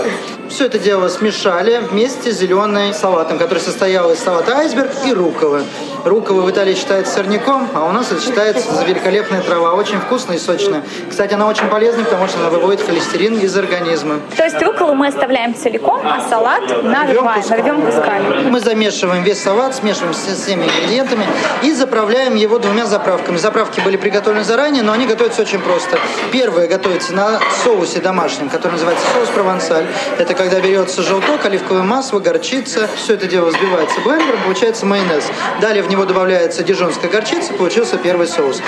Все 0.50 0.65
это 0.65 0.79
дело 0.79 1.09
смешали 1.09 1.81
вместе 1.89 2.31
с 2.31 2.38
зеленой 2.38 2.93
салатом, 2.93 3.38
который 3.38 3.59
состоял 3.59 4.12
из 4.12 4.19
салата 4.19 4.55
айсберг 4.57 4.91
и 5.05 5.13
руколы. 5.13 5.63
Руколы 6.03 6.43
в 6.43 6.51
Италии 6.51 6.75
считается 6.75 7.15
сорняком, 7.15 7.67
а 7.74 7.85
у 7.85 7.91
нас 7.91 8.12
это 8.12 8.21
считается 8.21 8.71
за 8.74 8.83
великолепная 8.83 9.41
трава, 9.41 9.74
очень 9.74 10.00
вкусная 10.00 10.38
и 10.38 10.39
сочная. 10.39 10.83
Кстати, 11.09 11.33
она 11.33 11.47
очень 11.47 11.67
полезная, 11.67 12.05
потому 12.05 12.27
что 12.27 12.38
она 12.46 12.58
выводит 12.58 12.86
холестерин 12.86 13.40
из 13.40 13.58
организма. 13.58 14.20
То 14.38 14.44
есть 14.44 14.62
руколу 14.62 14.94
мы 14.94 15.08
оставляем 15.08 15.56
целиком, 15.56 16.02
а 16.06 16.22
салат 16.30 16.62
нарываем, 16.84 17.44
рвем 17.50 17.82
кусками. 17.82 18.50
Мы 18.50 18.60
замешиваем 18.60 19.24
весь 19.24 19.42
салат, 19.42 19.75
смешиваем 19.75 20.14
с 20.14 20.20
всеми 20.20 20.66
ингредиентами 20.66 21.25
и 21.64 21.72
заправляем 21.74 22.36
его 22.36 22.60
двумя 22.60 22.86
заправками. 22.86 23.38
Заправки 23.38 23.80
были 23.80 23.98
приготовлены 23.98 24.44
заранее, 24.44 24.84
но 24.84 24.92
они 24.92 25.08
готовятся 25.08 25.42
очень 25.42 25.60
просто. 25.60 25.98
Первое 26.32 26.68
готовится 26.68 27.14
на 27.14 27.40
соусе 27.64 28.00
домашнем, 28.00 28.50
который 28.50 28.74
называется 28.74 29.06
соус 29.14 29.30
провансаль. 29.30 29.86
Это 30.20 30.34
когда 30.36 30.60
берется 30.60 31.02
желток, 31.02 31.46
оливковое 31.46 31.84
масло, 31.84 32.20
горчица, 32.20 32.88
все 32.96 33.16
это 33.16 33.25
дело 33.28 33.48
взбивается 33.48 34.00
блендером, 34.02 34.40
получается 34.44 34.86
майонез. 34.86 35.24
Далее 35.62 35.82
в 35.82 35.90
него 35.90 36.06
добавляется 36.06 36.64
дижонская 36.64 37.10
горчица, 37.10 37.54
получился 37.54 37.98
первый 37.98 38.28
соус. 38.28 38.62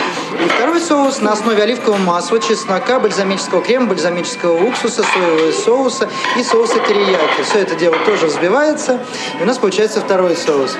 И 0.44 0.48
второй 0.50 0.82
соус 0.82 1.22
на 1.22 1.34
основе 1.34 1.62
оливкового 1.62 2.00
масла, 2.00 2.40
чеснока, 2.40 3.00
бальзамического 3.00 3.62
крема, 3.68 3.88
бальзамического 3.88 4.64
уксуса, 4.64 5.04
соевого 5.04 5.52
соуса 5.52 6.10
и 6.38 6.44
соуса 6.44 6.80
терияки. 6.80 7.44
Все 7.44 7.60
это 7.60 7.76
дело 7.76 7.98
тоже 8.06 8.28
взбивается, 8.28 9.00
и 9.40 9.44
у 9.44 9.46
нас 9.46 9.58
получается 9.58 10.00
второй 10.00 10.36
соус. 10.38 10.78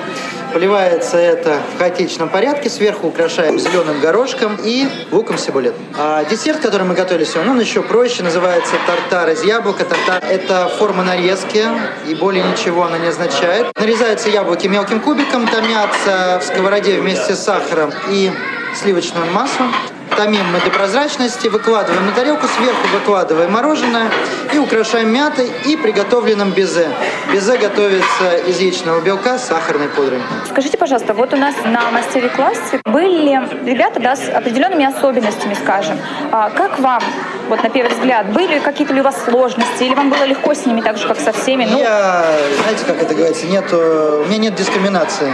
Поливается 0.54 1.18
это 1.18 1.60
в 1.74 1.78
хаотичном 1.78 2.30
порядке. 2.30 2.70
Сверху 2.70 3.08
украшаем 3.08 3.58
зеленым 3.58 4.00
горошком 4.00 4.56
и 4.64 4.88
луком 5.10 5.36
сибулет. 5.36 5.74
А 5.98 6.24
десерт, 6.24 6.60
который 6.60 6.86
мы 6.86 6.94
готовили 6.94 7.24
сегодня, 7.24 7.52
он 7.52 7.60
еще 7.60 7.82
проще. 7.82 8.22
Называется 8.22 8.72
тартар 8.86 9.28
из 9.28 9.44
яблока. 9.44 9.84
Тартар– 9.84 10.24
это 10.30 10.72
форма 10.78 11.04
нарезки, 11.04 11.66
и 12.08 12.14
более 12.14 12.42
ничего 12.44 12.84
она 12.84 12.96
не 12.96 13.08
означает. 13.08 13.66
Нарезаются 13.78 14.30
яблоки 14.30 14.66
мелким 14.66 15.00
кубиком, 15.00 15.46
томятся 15.46 16.40
в 16.40 16.46
сковороде 16.46 16.98
вместе 16.98 17.34
с 17.34 17.40
сахаром 17.40 17.92
и 18.08 18.32
сливочным 18.74 19.30
маслом 19.32 19.74
томим 20.18 20.46
мы 20.52 20.58
до 20.58 20.70
прозрачности, 20.70 21.46
выкладываем 21.46 22.04
на 22.06 22.10
тарелку, 22.10 22.48
сверху 22.48 22.88
выкладываем 22.92 23.52
мороженое 23.52 24.10
и 24.52 24.58
украшаем 24.58 25.12
мятой 25.12 25.48
и 25.64 25.76
приготовленным 25.76 26.50
безе. 26.50 26.88
Безе 27.32 27.56
готовится 27.56 28.36
из 28.44 28.58
яичного 28.58 29.00
белка 29.00 29.38
с 29.38 29.46
сахарной 29.46 29.86
пудрой. 29.86 30.20
Скажите, 30.50 30.76
пожалуйста, 30.76 31.14
вот 31.14 31.32
у 31.34 31.36
нас 31.36 31.54
на 31.64 31.92
мастер-классе 31.92 32.80
были 32.84 33.40
ребята 33.64 34.00
да, 34.00 34.16
с 34.16 34.28
определенными 34.28 34.86
особенностями, 34.86 35.54
скажем. 35.54 35.96
А 36.32 36.50
как 36.50 36.80
вам, 36.80 37.00
вот 37.48 37.62
на 37.62 37.70
первый 37.70 37.94
взгляд, 37.94 38.32
были 38.32 38.58
какие-то 38.58 38.94
ли 38.94 39.00
у 39.00 39.04
вас 39.04 39.22
сложности, 39.22 39.84
или 39.84 39.94
вам 39.94 40.10
было 40.10 40.24
легко 40.24 40.52
с 40.52 40.66
ними 40.66 40.80
так 40.80 40.98
же, 40.98 41.06
как 41.06 41.20
со 41.20 41.30
всеми? 41.30 41.64
Ну... 41.64 41.78
Я, 41.78 42.26
знаете, 42.62 42.84
как 42.84 43.00
это 43.00 43.14
говорится, 43.14 43.46
нет, 43.46 43.72
у 43.72 44.24
меня 44.24 44.38
нет 44.38 44.56
дискриминации. 44.56 45.32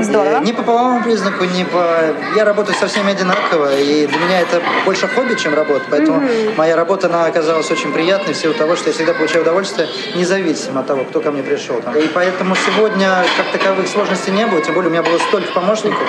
Здорово. 0.00 0.38
Ни 0.38 0.52
по 0.52 0.62
половому 0.62 1.02
признаку, 1.02 1.44
ни 1.44 1.64
по... 1.64 2.14
Я 2.34 2.46
работаю 2.46 2.74
со 2.78 2.86
всеми 2.86 3.10
одинаково, 3.10 3.76
и 3.76 4.06
для 4.06 4.21
меня 4.22 4.40
это 4.40 4.62
больше 4.84 5.08
хобби, 5.08 5.34
чем 5.34 5.54
работа. 5.54 5.84
Поэтому 5.90 6.20
mm-hmm. 6.20 6.56
моя 6.56 6.76
работа, 6.76 7.06
она 7.06 7.26
оказалась 7.26 7.70
очень 7.70 7.92
приятной 7.92 8.34
в 8.34 8.36
силу 8.36 8.54
того, 8.54 8.76
что 8.76 8.88
я 8.88 8.94
всегда 8.94 9.14
получаю 9.14 9.42
удовольствие, 9.42 9.88
независимо 10.14 10.80
от 10.80 10.86
того, 10.86 11.04
кто 11.04 11.20
ко 11.20 11.30
мне 11.30 11.42
пришел. 11.42 11.78
И 11.78 12.08
поэтому 12.08 12.54
сегодня 12.56 13.24
как 13.36 13.52
таковых 13.52 13.88
сложностей 13.88 14.32
не 14.32 14.46
было, 14.46 14.60
тем 14.60 14.74
более 14.74 14.88
у 14.88 14.92
меня 14.92 15.02
было 15.02 15.18
столько 15.18 15.52
помощников, 15.52 16.08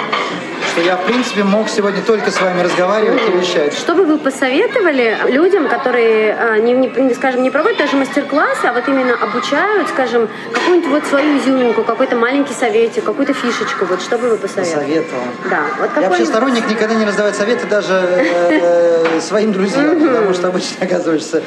что 0.74 0.82
я, 0.82 0.98
в 0.98 1.06
принципе, 1.06 1.44
мог 1.44 1.70
сегодня 1.70 2.02
только 2.02 2.32
с 2.32 2.42
вами 2.42 2.62
разговаривать 2.62 3.22
и 3.30 3.38
вещать. 3.38 3.74
Что 3.76 3.94
бы 3.94 4.06
вы 4.06 4.18
посоветовали 4.18 5.16
людям, 5.30 5.68
которые, 5.68 6.34
а, 6.34 6.58
не, 6.58 6.74
не, 6.74 7.14
скажем, 7.14 7.44
не 7.44 7.52
проводят 7.52 7.78
даже 7.78 7.96
мастер-классы, 7.96 8.66
а 8.66 8.74
вот 8.74 8.88
именно 8.88 9.14
обучают, 9.14 9.90
скажем, 9.90 10.28
какую-нибудь 10.52 10.90
вот 10.90 11.06
свою 11.06 11.38
изюминку, 11.38 11.84
какой-то 11.84 12.16
маленький 12.16 12.56
советик, 12.56 13.04
какую-то 13.04 13.34
фишечку, 13.36 13.86
вот 13.86 14.02
что 14.02 14.18
бы 14.18 14.30
вы 14.30 14.38
посоветовали? 14.38 14.86
Советовал. 14.86 15.24
Да. 15.48 15.62
Вот 15.80 15.90
я 15.96 16.10
вообще 16.10 16.26
сторонник 16.26 16.68
никогда 16.68 16.96
не 16.96 17.06
раздавать 17.06 17.36
советы 17.36 17.68
даже 17.68 17.94
э, 17.94 19.20
своим 19.22 19.54
друзьям, 19.54 20.00
потому 20.00 20.34
что 20.34 20.48
обычно 20.48 20.84
оказываешься 20.84 21.44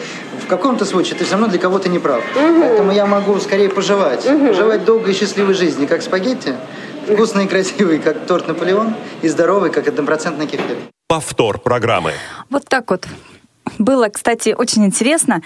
в 0.46 0.48
каком-то 0.48 0.84
случае 0.84 1.18
ты 1.18 1.24
все 1.24 1.32
равно 1.32 1.48
для 1.48 1.58
кого-то 1.58 1.88
не 1.88 1.98
прав. 1.98 2.22
Поэтому 2.34 2.92
я 2.92 3.06
могу 3.06 3.40
скорее 3.40 3.68
пожелать. 3.68 4.24
Пожелать 4.24 4.84
долгой 4.84 5.12
и 5.12 5.16
счастливой 5.16 5.54
жизни, 5.54 5.86
как 5.86 6.02
спагетти, 6.02 6.54
Вкусный 7.06 7.44
и 7.44 7.48
красивый, 7.48 8.00
как 8.00 8.26
торт 8.26 8.48
Наполеон, 8.48 8.94
и 9.22 9.28
здоровый, 9.28 9.70
как 9.70 9.86
однопроцентный 9.86 10.48
кефир. 10.48 10.76
Повтор 11.06 11.60
программы. 11.60 12.10
Вот 12.50 12.64
так 12.64 12.90
вот. 12.90 13.06
Было, 13.78 14.08
кстати, 14.08 14.54
очень 14.58 14.84
интересно. 14.84 15.40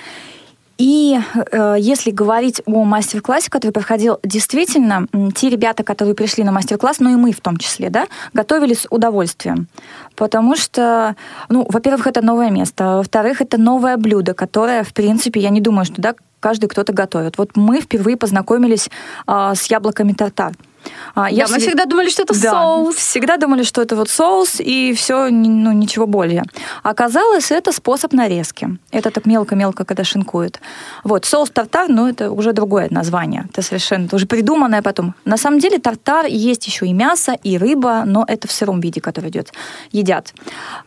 И 0.79 1.19
э, 1.53 1.77
если 1.79 2.11
говорить 2.11 2.63
о 2.65 2.85
мастер-классе, 2.85 3.51
который 3.51 3.73
проходил, 3.73 4.19
действительно, 4.23 5.07
те 5.35 5.51
ребята, 5.51 5.85
которые 5.85 6.15
пришли 6.15 6.43
на 6.45 6.53
мастер-класс, 6.53 7.01
ну 7.01 7.11
и 7.11 7.17
мы 7.17 7.33
в 7.33 7.43
том 7.43 7.59
числе, 7.59 7.91
да, 7.91 8.07
готовились 8.33 8.81
с 8.81 8.87
удовольствием. 8.89 9.69
Потому 10.17 10.57
что, 10.57 11.15
ну, 11.51 11.67
во-первых, 11.69 12.07
это 12.07 12.23
новое 12.23 12.49
место, 12.51 12.97
во-вторых, 12.97 13.43
это 13.43 13.59
новое 13.59 13.99
блюдо, 13.99 14.33
которое, 14.33 14.83
в 14.83 14.95
принципе, 14.95 15.41
я 15.41 15.51
не 15.51 15.61
думаю, 15.61 15.85
что, 15.85 16.01
да, 16.01 16.15
каждый 16.41 16.69
кто-то 16.69 16.95
готовит. 16.95 17.37
Вот 17.37 17.51
мы 17.57 17.83
впервые 17.83 18.17
познакомились 18.17 18.89
э, 19.27 19.53
с 19.55 19.67
яблоками 19.67 20.15
тартар. 20.15 20.55
А, 21.15 21.31
да, 21.31 21.47
мы 21.49 21.59
всегда 21.59 21.87
думали, 21.87 22.09
что 22.09 22.23
это 22.23 22.41
да, 22.41 22.51
соус. 22.51 22.97
Всегда 22.97 23.37
думали, 23.37 23.63
что 23.63 23.83
это 23.83 23.97
вот 23.97 24.09
соус 24.09 24.61
и 24.61 24.95
все, 24.95 25.31
ну, 25.31 25.73
ничего 25.73 26.07
более. 26.07 26.45
Оказалось, 26.83 27.51
это 27.51 27.73
способ 27.73 28.13
нарезки. 28.13 28.79
Это 28.91 29.11
так 29.11 29.27
мелко-мелко, 29.27 29.85
когда 29.85 30.05
шинкуют. 30.05 30.61
Вот, 31.05 31.25
соус 31.25 31.51
тартар, 31.51 31.89
ну, 31.89 32.09
это 32.09 32.31
уже 32.31 32.53
другое 32.53 32.89
название. 32.91 33.47
Это 33.51 33.63
совершенно, 33.63 34.07
это 34.07 34.17
уже 34.17 34.27
придуманное 34.27 34.83
потом. 34.83 35.15
На 35.25 35.37
самом 35.37 35.59
деле 35.59 35.79
тартар 35.79 36.27
есть 36.27 36.67
еще 36.67 36.87
и 36.87 36.93
мясо, 36.93 37.37
и 37.43 37.59
рыба, 37.59 38.05
но 38.07 38.25
это 38.27 38.49
в 38.49 38.53
сыром 38.53 38.81
виде, 38.81 39.01
который 39.01 39.31
идет, 39.31 39.53
едят. 39.93 40.33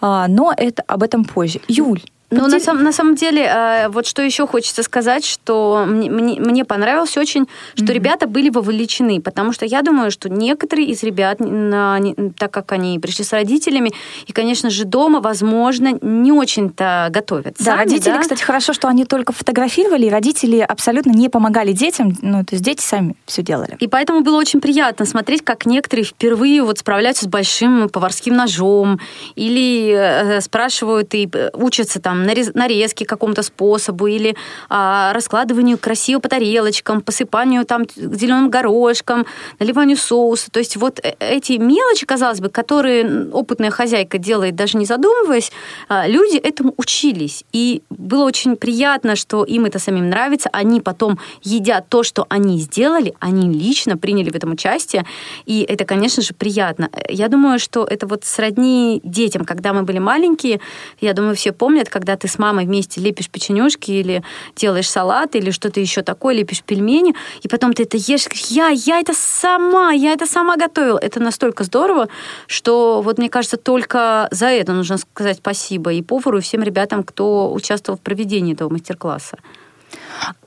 А, 0.01 0.27
но 0.27 0.53
это 0.55 0.83
об 0.87 1.03
этом 1.03 1.25
позже. 1.25 1.59
Юль, 1.67 2.01
ну, 2.33 2.47
на, 2.47 2.59
сам, 2.59 2.83
на 2.83 2.91
самом 2.91 3.15
деле, 3.15 3.43
э, 3.43 3.89
вот 3.89 4.07
что 4.07 4.21
еще 4.21 4.47
хочется 4.47 4.83
сказать, 4.83 5.25
что 5.25 5.85
мне, 5.87 6.09
мне, 6.09 6.39
мне 6.39 6.65
понравилось 6.65 7.17
очень, 7.17 7.47
что 7.75 7.85
mm-hmm. 7.85 7.93
ребята 7.93 8.27
были 8.27 8.49
вовлечены, 8.49 9.21
потому 9.21 9.53
что 9.53 9.65
я 9.65 9.81
думаю, 9.81 10.11
что 10.11 10.29
некоторые 10.29 10.87
из 10.87 11.03
ребят, 11.03 11.39
на, 11.39 11.99
не, 11.99 12.15
так 12.37 12.51
как 12.51 12.71
они 12.71 12.99
пришли 12.99 13.23
с 13.23 13.33
родителями, 13.33 13.91
и, 14.27 14.33
конечно 14.33 14.69
же, 14.69 14.85
дома, 14.85 15.21
возможно, 15.21 15.97
не 16.01 16.31
очень-то 16.31 17.07
готовят. 17.11 17.55
Да, 17.59 17.65
сами, 17.65 17.79
родители, 17.79 18.13
да? 18.13 18.19
кстати, 18.19 18.43
хорошо, 18.43 18.73
что 18.73 18.87
они 18.87 19.05
только 19.05 19.33
фотографировали, 19.33 20.05
и 20.05 20.09
родители 20.09 20.59
абсолютно 20.59 21.11
не 21.11 21.29
помогали 21.29 21.71
детям, 21.71 22.17
ну, 22.21 22.43
то 22.43 22.55
есть 22.55 22.63
дети 22.63 22.81
сами 22.81 23.15
все 23.25 23.41
делали. 23.41 23.77
И 23.79 23.87
поэтому 23.87 24.21
было 24.21 24.37
очень 24.37 24.61
приятно 24.61 25.05
смотреть, 25.05 25.43
как 25.43 25.65
некоторые 25.65 26.05
впервые 26.05 26.63
вот 26.63 26.79
справляются 26.79 27.25
с 27.25 27.27
большим 27.27 27.89
поварским 27.89 28.35
ножом, 28.35 28.99
или 29.35 29.93
э, 29.93 30.41
спрашивают 30.41 31.13
и 31.13 31.29
э, 31.31 31.49
учатся 31.53 31.99
там 31.99 32.22
нарез, 32.25 32.53
нарезки 32.53 33.03
какому-то 33.03 33.43
способу 33.43 34.07
или 34.07 34.35
а, 34.69 35.13
раскладыванию 35.13 35.77
красиво 35.77 36.19
по 36.19 36.29
тарелочкам, 36.29 37.01
посыпанию 37.01 37.65
там 37.65 37.83
зеленым 37.95 38.49
горошком, 38.49 39.25
наливанию 39.59 39.97
соуса. 39.97 40.51
То 40.51 40.59
есть 40.59 40.77
вот 40.77 40.99
э, 41.03 41.13
эти 41.19 41.53
мелочи, 41.53 42.05
казалось 42.05 42.39
бы, 42.39 42.49
которые 42.49 43.29
опытная 43.31 43.71
хозяйка 43.71 44.17
делает, 44.17 44.55
даже 44.55 44.77
не 44.77 44.85
задумываясь, 44.85 45.51
а, 45.89 46.07
люди 46.07 46.37
этому 46.37 46.73
учились. 46.77 47.43
И 47.53 47.81
было 47.89 48.25
очень 48.25 48.55
приятно, 48.55 49.15
что 49.15 49.43
им 49.43 49.65
это 49.65 49.79
самим 49.79 50.09
нравится. 50.09 50.49
Они 50.51 50.81
потом 50.81 51.19
едят 51.41 51.87
то, 51.89 52.03
что 52.03 52.25
они 52.29 52.59
сделали, 52.59 53.13
они 53.19 53.49
лично 53.49 53.97
приняли 53.97 54.29
в 54.29 54.35
этом 54.35 54.51
участие. 54.51 55.05
И 55.45 55.61
это, 55.61 55.85
конечно 55.85 56.21
же, 56.21 56.33
приятно. 56.33 56.89
Я 57.07 57.27
думаю, 57.29 57.59
что 57.59 57.85
это 57.85 58.07
вот 58.07 58.25
сродни 58.25 58.99
детям. 59.03 59.45
Когда 59.45 59.73
мы 59.73 59.83
были 59.83 59.99
маленькие, 59.99 60.59
я 60.99 61.13
думаю, 61.13 61.35
все 61.35 61.51
помнят, 61.53 61.89
когда 61.89 62.02
когда 62.03 62.17
ты 62.17 62.27
с 62.27 62.37
мамой 62.37 62.65
вместе 62.65 62.99
лепишь 62.99 63.29
печенюшки 63.29 63.91
или 63.91 64.23
делаешь 64.57 64.89
салат 64.89 65.35
или 65.35 65.51
что-то 65.51 65.79
еще 65.79 66.01
такое, 66.01 66.35
лепишь 66.35 66.61
пельмени, 66.61 67.15
и 67.41 67.47
потом 67.47 67.71
ты 67.71 67.83
это 67.83 67.95
ешь, 67.95 68.27
я, 68.49 68.67
я 68.67 68.99
это 68.99 69.13
сама, 69.15 69.93
я 69.93 70.11
это 70.11 70.25
сама 70.25 70.57
готовила. 70.57 70.99
Это 70.99 71.21
настолько 71.21 71.63
здорово, 71.63 72.09
что 72.47 73.01
вот 73.01 73.19
мне 73.19 73.29
кажется, 73.29 73.55
только 73.55 74.27
за 74.31 74.47
это 74.47 74.73
нужно 74.73 74.97
сказать 74.97 75.37
спасибо 75.37 75.93
и 75.93 76.01
повару, 76.01 76.39
и 76.39 76.41
всем 76.41 76.61
ребятам, 76.61 77.03
кто 77.03 77.53
участвовал 77.53 77.97
в 77.97 78.01
проведении 78.01 78.53
этого 78.53 78.67
мастер-класса. 78.69 79.37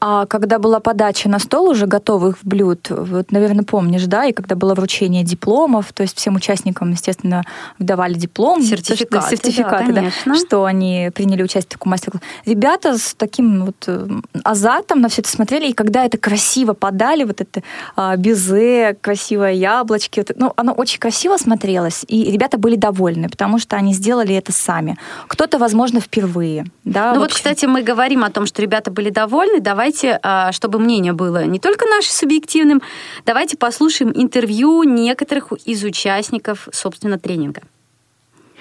А 0.00 0.26
когда 0.26 0.58
была 0.58 0.80
подача 0.80 1.28
на 1.28 1.38
стол 1.38 1.68
уже 1.68 1.86
готовых 1.86 2.38
блюд, 2.42 2.88
вот, 2.90 3.32
наверное, 3.32 3.64
помнишь, 3.64 4.04
да, 4.04 4.26
и 4.26 4.32
когда 4.32 4.56
было 4.56 4.74
вручение 4.74 5.24
дипломов, 5.24 5.92
то 5.92 6.02
есть 6.02 6.16
всем 6.16 6.36
участникам, 6.36 6.90
естественно, 6.90 7.44
выдавали 7.78 8.14
диплом. 8.14 8.62
Сертификаты. 8.62 9.36
Сертификаты, 9.36 9.92
да, 9.92 10.04
да 10.24 10.34
что 10.34 10.64
они 10.64 11.10
приняли 11.14 11.42
участие 11.42 11.70
в 11.70 11.72
таком 11.78 11.90
мастер-классе. 11.90 12.24
Ребята 12.44 12.98
с 12.98 13.14
таким 13.14 13.66
вот 13.66 13.84
э, 13.86 14.08
азартом 14.44 15.00
на 15.00 15.08
все 15.08 15.22
это 15.22 15.30
смотрели, 15.30 15.68
и 15.68 15.72
когда 15.72 16.04
это 16.04 16.18
красиво 16.18 16.72
подали, 16.72 17.24
вот 17.24 17.40
это 17.40 17.62
а, 17.96 18.16
безе, 18.16 18.96
красивое 19.00 19.52
яблочки, 19.52 20.20
вот, 20.20 20.32
ну, 20.36 20.52
оно 20.56 20.72
очень 20.72 20.98
красиво 20.98 21.36
смотрелось, 21.36 22.04
и 22.08 22.30
ребята 22.30 22.58
были 22.58 22.76
довольны, 22.76 23.28
потому 23.28 23.58
что 23.58 23.76
они 23.76 23.92
сделали 23.92 24.34
это 24.34 24.52
сами. 24.52 24.98
Кто-то, 25.26 25.58
возможно, 25.58 26.00
впервые. 26.00 26.66
Да, 26.84 27.14
ну 27.14 27.20
вот, 27.20 27.32
кстати, 27.32 27.66
мы 27.66 27.82
говорим 27.82 28.24
о 28.24 28.30
том, 28.30 28.46
что 28.46 28.62
ребята 28.62 28.90
были 28.90 29.10
довольны, 29.10 29.55
давайте, 29.60 30.18
а, 30.22 30.52
чтобы 30.52 30.78
мнение 30.78 31.12
было 31.12 31.44
не 31.44 31.58
только 31.58 31.86
наше 31.86 32.12
субъективным, 32.12 32.82
давайте 33.24 33.56
послушаем 33.56 34.12
интервью 34.14 34.82
некоторых 34.84 35.52
из 35.64 35.84
участников, 35.84 36.68
собственно, 36.72 37.18
тренинга. 37.18 37.62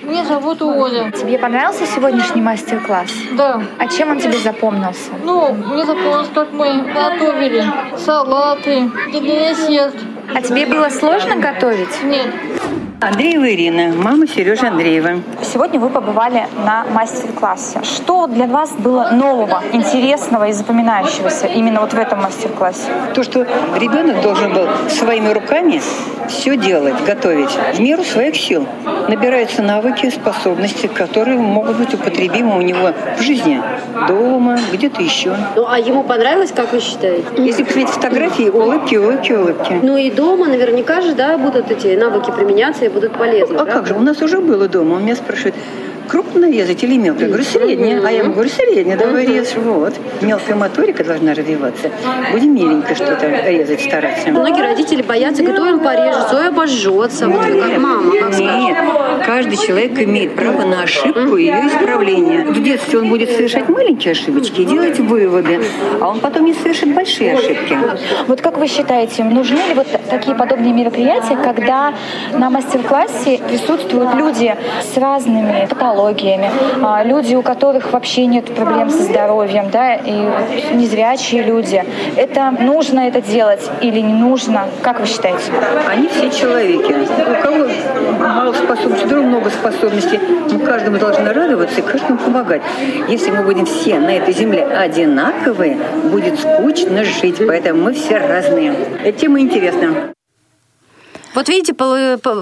Меня 0.02 0.26
зовут 0.26 0.62
Оля. 0.62 1.10
Тебе 1.12 1.40
понравился 1.40 1.86
сегодняшний 1.86 2.42
мастер-класс? 2.42 3.10
Да. 3.38 3.64
А 3.78 3.88
чем 3.88 4.12
он 4.12 4.20
тебе 4.20 4.38
запомнился? 4.38 5.12
Ну, 5.24 5.54
мне 5.54 5.86
запомнилось, 5.86 6.28
как 6.34 6.52
мы 6.52 6.92
готовили 6.94 7.64
салаты, 7.98 8.92
десерт. 9.14 9.96
А 10.34 10.42
тебе 10.42 10.66
было 10.66 10.90
сложно 10.90 11.38
готовить? 11.38 12.04
Нет. 12.04 12.28
Андреева 13.02 13.52
Ирина, 13.52 13.94
мама 13.94 14.26
Сережи 14.26 14.66
Андреева. 14.66 15.22
Сегодня 15.42 15.80
вы 15.80 15.90
побывали 15.90 16.48
на 16.66 16.86
мастер-классе. 16.86 17.82
Что 17.84 18.28
для 18.28 18.48
вас 18.48 18.72
было 18.72 19.10
нового, 19.12 19.62
интересного 19.74 20.48
и 20.48 20.54
запоминающегося 20.54 21.48
именно 21.48 21.82
вот 21.82 21.94
в 21.94 21.98
этом 21.98 22.22
мастер-классе? 22.22 22.88
То, 23.14 23.24
что 23.24 23.46
ребенок 23.76 24.22
должен 24.22 24.54
был 24.54 24.68
своими 24.90 25.30
руками 25.30 25.82
все 26.28 26.58
делать, 26.58 26.96
готовить 27.06 27.50
в 27.74 27.80
меру 27.80 28.04
своих 28.04 28.36
сил. 28.36 28.68
Набираются 29.08 29.62
навыки, 29.62 30.10
способности, 30.10 30.88
которые 30.88 31.38
могут 31.38 31.78
быть 31.78 31.94
употребимы 31.94 32.58
у 32.58 32.62
него 32.62 32.92
в 33.18 33.22
жизни, 33.22 33.62
дома, 34.08 34.60
где-то 34.72 35.02
еще. 35.02 35.36
Ну, 35.56 35.66
а 35.68 35.80
ему 35.80 36.04
понравилось, 36.04 36.52
как 36.56 36.74
вы 36.74 36.80
считаете? 36.80 37.26
Если 37.38 37.64
посмотреть 37.64 37.90
фотографии, 37.90 38.50
улыбки, 38.50 38.96
улыбки, 38.96 39.34
улыбки. 39.34 39.80
Ну 39.82 39.98
и 39.98 40.12
дома 40.12 40.48
наверняка 40.48 41.02
же, 41.02 41.14
да, 41.14 41.38
будут 41.38 41.72
эти 41.72 41.96
навыки 41.96 42.32
применяться 42.32 42.86
и 42.86 42.90
будут 42.90 43.14
полезны. 43.14 43.56
А 43.56 43.66
правда? 43.66 43.74
как 43.74 43.88
же, 43.88 43.94
у 43.96 44.02
нас 44.02 44.22
уже 44.22 44.40
было 44.40 44.68
дома, 44.68 44.96
он 44.96 45.04
меня 45.04 45.16
спрашивает, 45.16 45.56
крупно 46.06 46.50
резать 46.50 46.84
или 46.84 46.98
мелко? 46.98 47.22
Я 47.22 47.28
говорю, 47.28 47.44
средняя. 47.44 48.02
А 48.06 48.12
я 48.12 48.20
ему 48.20 48.34
говорю, 48.34 48.50
средняя, 48.50 48.98
давай 48.98 49.26
режь. 49.26 49.56
Вот. 49.56 49.94
Мелкая 50.22 50.56
моторика 50.56 51.04
должна 51.04 51.34
развиваться. 51.34 51.92
Будем 52.32 52.56
меленько 52.56 52.96
что-то 52.96 53.28
резать, 53.28 53.82
стараться. 53.82 54.30
Многие 54.30 54.62
родители 54.62 55.02
боятся, 55.02 55.44
говорят, 55.44 55.62
ой, 55.62 55.74
он 55.74 55.80
порежется, 55.80 56.38
ой, 56.38 56.48
обожжется. 56.48 57.28
Вот 57.28 57.42
как 57.42 57.78
мама. 57.80 58.12
Как 58.12 58.40
Нет, 58.40 58.78
каждый 59.26 59.58
человек 59.58 60.00
имеет 60.00 60.36
право 60.36 60.66
на 60.66 60.84
ошибку 60.84 61.38
и 61.38 61.46
ее 61.46 61.68
исправление. 61.68 62.46
В 62.46 62.62
детстве 62.62 63.00
он 63.00 63.10
будет 63.10 63.32
совершать 63.32 63.70
маленькие 63.70 64.12
ошибочки 64.12 64.62
и 64.62 64.66
делать 64.66 65.00
выводы, 65.00 65.62
а 66.00 66.10
он 66.10 66.20
потом 66.20 66.46
не 66.46 66.54
совершит 66.54 66.94
большие 66.94 67.34
ошибки. 67.34 67.78
Вот 68.28 68.42
как 68.42 68.58
вы 68.58 68.68
считаете, 68.68 69.24
нужны 69.24 69.58
ли 69.58 69.74
вот 69.74 69.88
такие 70.10 70.36
подобные 70.36 70.74
мероприятия, 70.74 71.38
когда 71.38 71.94
на 72.34 72.50
мастер-классе 72.50 73.40
присутствуют 73.48 74.14
люди 74.16 74.56
с 74.94 74.98
разными 74.98 75.68
патологиями, 75.70 75.95
патологиями, 75.96 76.52
а, 76.84 77.04
люди, 77.04 77.36
у 77.36 77.42
которых 77.42 77.92
вообще 77.92 78.26
нет 78.26 78.46
проблем 78.54 78.90
со 78.90 79.04
здоровьем, 79.04 79.70
да, 79.72 79.96
и 79.96 80.12
незрячие 80.74 81.44
люди. 81.44 81.84
Это 82.16 82.52
нужно 82.60 83.08
это 83.08 83.22
делать 83.22 83.70
или 83.82 84.00
не 84.00 84.14
нужно? 84.14 84.68
Как 84.82 85.00
вы 85.00 85.08
считаете? 85.08 85.52
Они 85.90 86.08
все 86.08 86.30
человеки. 86.30 86.94
У 86.94 87.44
кого 87.44 87.68
мало 88.20 88.54
способностей, 88.54 89.06
у 89.06 89.10
другого 89.10 89.28
много 89.28 89.50
способностей. 89.50 90.20
Мы 90.52 90.60
каждому 90.60 90.98
должны 90.98 91.32
радоваться 91.34 91.80
и 91.80 91.84
каждому 91.84 92.18
помогать. 92.18 92.62
Если 93.08 93.32
мы 93.32 93.44
будем 93.44 93.66
все 93.66 94.00
на 94.00 94.16
этой 94.16 94.34
земле 94.34 94.66
одинаковые, 94.66 95.78
будет 96.12 96.40
скучно 96.40 97.04
жить. 97.04 97.42
Поэтому 97.46 97.84
мы 97.84 97.94
все 97.94 98.18
разные. 98.18 98.74
Эта 99.04 99.20
тема 99.20 99.40
интересна. 99.40 100.15
Вот 101.36 101.50
видите, 101.50 101.74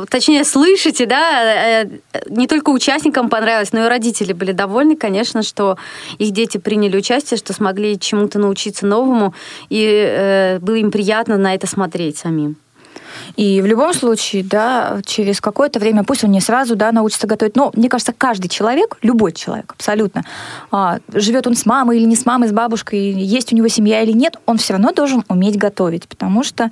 точнее, 0.10 0.44
слышите, 0.44 1.08
да, 1.08 1.82
э, 1.82 1.90
не 2.30 2.48
только 2.48 2.70
участникам 2.70 3.28
понравилось, 3.28 3.74
но 3.74 3.86
и 3.86 3.90
родители 3.90 4.34
были 4.34 4.52
довольны, 4.52 4.96
конечно, 4.96 5.42
что 5.42 5.78
их 6.20 6.32
дети 6.32 6.60
приняли 6.60 6.96
участие, 6.98 7.40
что 7.40 7.54
смогли 7.54 8.00
чему-то 8.00 8.38
научиться 8.38 8.86
новому, 8.86 9.34
и 9.70 9.84
э, 9.84 10.60
было 10.60 10.76
им 10.76 10.92
приятно 10.92 11.38
на 11.38 11.56
это 11.56 11.66
смотреть 11.66 12.18
самим. 12.18 12.58
И 13.36 13.62
в 13.62 13.66
любом 13.66 13.94
случае, 13.94 14.44
да, 14.44 15.02
через 15.06 15.42
какое-то 15.42 15.80
время, 15.80 16.04
пусть 16.04 16.24
он 16.24 16.32
не 16.32 16.42
сразу, 16.42 16.76
да, 16.76 16.92
научится 16.92 17.28
готовить, 17.28 17.56
но 17.56 17.72
мне 17.76 17.90
кажется, 17.90 18.14
каждый 18.16 18.48
человек, 18.48 18.98
любой 19.02 19.32
человек, 19.32 19.74
абсолютно, 19.76 20.24
а, 20.72 21.00
живет 21.14 21.48
он 21.48 21.56
с 21.56 21.66
мамой 21.66 21.98
или 21.98 22.06
не 22.06 22.16
с 22.16 22.26
мамой, 22.26 22.48
с 22.48 22.52
бабушкой, 22.52 23.00
есть 23.00 23.52
у 23.54 23.56
него 23.56 23.68
семья 23.68 24.02
или 24.02 24.12
нет, 24.12 24.38
он 24.46 24.58
все 24.58 24.74
равно 24.74 24.92
должен 24.92 25.24
уметь 25.30 25.58
готовить, 25.58 26.08
потому 26.08 26.44
что 26.44 26.72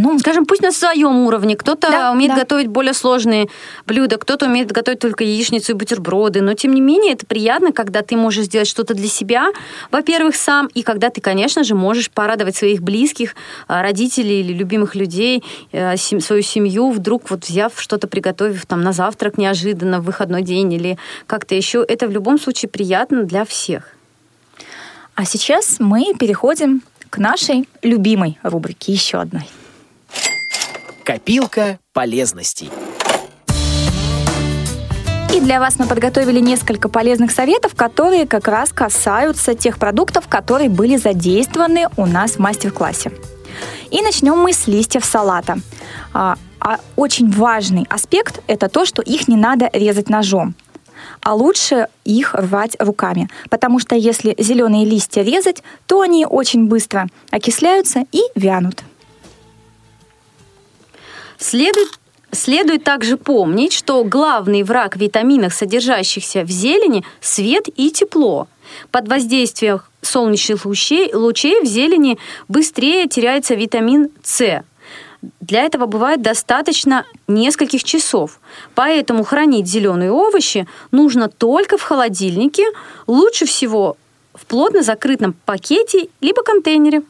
ну, 0.00 0.18
скажем, 0.18 0.46
пусть 0.46 0.62
на 0.62 0.72
своем 0.72 1.26
уровне. 1.26 1.56
Кто-то 1.56 1.90
да, 1.90 2.12
умеет 2.12 2.32
да. 2.32 2.40
готовить 2.40 2.68
более 2.68 2.94
сложные 2.94 3.48
блюда, 3.86 4.16
кто-то 4.16 4.46
умеет 4.46 4.72
готовить 4.72 4.98
только 4.98 5.24
яичницу 5.24 5.72
и 5.72 5.74
бутерброды. 5.74 6.40
Но, 6.40 6.54
тем 6.54 6.72
не 6.72 6.80
менее, 6.80 7.12
это 7.12 7.26
приятно, 7.26 7.72
когда 7.72 8.00
ты 8.00 8.16
можешь 8.16 8.46
сделать 8.46 8.66
что-то 8.66 8.94
для 8.94 9.08
себя, 9.08 9.48
во-первых, 9.90 10.36
сам, 10.36 10.68
и 10.68 10.82
когда 10.82 11.10
ты, 11.10 11.20
конечно 11.20 11.64
же, 11.64 11.74
можешь 11.74 12.10
порадовать 12.10 12.56
своих 12.56 12.80
близких, 12.80 13.34
а, 13.68 13.82
родителей 13.82 14.40
или 14.40 14.54
любимых 14.54 14.94
людей, 14.94 15.44
э, 15.72 15.96
свою 15.96 16.42
семью, 16.42 16.90
вдруг 16.90 17.30
вот 17.30 17.44
взяв 17.44 17.78
что-то, 17.78 18.08
приготовив 18.08 18.64
там 18.64 18.80
на 18.82 18.92
завтрак 18.92 19.36
неожиданно 19.36 20.00
в 20.00 20.04
выходной 20.04 20.42
день 20.42 20.72
или 20.72 20.98
как-то 21.26 21.54
еще. 21.54 21.84
Это 21.86 22.08
в 22.08 22.10
любом 22.10 22.40
случае 22.40 22.70
приятно 22.70 23.24
для 23.24 23.44
всех. 23.44 23.94
А 25.14 25.26
сейчас 25.26 25.76
мы 25.78 26.14
переходим 26.18 26.82
к 27.10 27.18
нашей 27.18 27.68
любимой 27.82 28.38
рубрике, 28.42 28.92
еще 28.92 29.18
одной. 29.18 29.44
Копилка 31.12 31.80
полезностей. 31.92 32.70
И 35.34 35.40
для 35.40 35.58
вас 35.58 35.76
мы 35.80 35.88
подготовили 35.88 36.38
несколько 36.38 36.88
полезных 36.88 37.32
советов, 37.32 37.74
которые 37.74 38.28
как 38.28 38.46
раз 38.46 38.72
касаются 38.72 39.56
тех 39.56 39.78
продуктов, 39.78 40.28
которые 40.28 40.68
были 40.68 40.96
задействованы 40.96 41.88
у 41.96 42.06
нас 42.06 42.34
в 42.34 42.38
мастер-классе. 42.38 43.10
И 43.90 44.00
начнем 44.02 44.38
мы 44.38 44.52
с 44.52 44.68
листьев 44.68 45.04
салата. 45.04 45.56
А, 46.14 46.36
а 46.60 46.78
очень 46.94 47.28
важный 47.28 47.88
аспект– 47.90 48.40
это 48.46 48.68
то, 48.68 48.84
что 48.86 49.02
их 49.02 49.26
не 49.26 49.36
надо 49.36 49.68
резать 49.72 50.08
ножом 50.08 50.54
а 51.22 51.34
лучше 51.34 51.88
их 52.04 52.34
рвать 52.34 52.76
руками. 52.78 53.28
Потому 53.48 53.78
что 53.80 53.96
если 53.96 54.34
зеленые 54.38 54.84
листья 54.84 55.22
резать, 55.22 55.62
то 55.86 56.02
они 56.02 56.24
очень 56.24 56.66
быстро 56.66 57.08
окисляются 57.32 58.04
и 58.12 58.22
вянут. 58.36 58.84
Следует 61.40 61.88
Следует 62.32 62.84
также 62.84 63.16
помнить, 63.16 63.72
что 63.72 64.04
главный 64.04 64.62
враг 64.62 64.96
витаминов, 64.96 65.52
содержащихся 65.52 66.44
в 66.44 66.48
зелени, 66.48 67.04
свет 67.20 67.64
и 67.74 67.90
тепло. 67.90 68.46
Под 68.92 69.08
воздействием 69.08 69.80
солнечных 70.00 70.64
лучей, 70.64 71.12
лучей 71.12 71.60
в 71.60 71.66
зелени 71.66 72.18
быстрее 72.46 73.08
теряется 73.08 73.56
витамин 73.56 74.10
С. 74.22 74.62
Для 75.40 75.64
этого 75.64 75.86
бывает 75.86 76.22
достаточно 76.22 77.04
нескольких 77.26 77.82
часов. 77.82 78.38
Поэтому 78.76 79.24
хранить 79.24 79.66
зеленые 79.66 80.12
овощи 80.12 80.68
нужно 80.92 81.28
только 81.28 81.78
в 81.78 81.82
холодильнике, 81.82 82.64
лучше 83.08 83.44
всего 83.44 83.96
в 84.34 84.46
плотно 84.46 84.82
закрытом 84.82 85.34
пакете 85.44 86.08
либо 86.20 86.44
контейнере. 86.44 87.02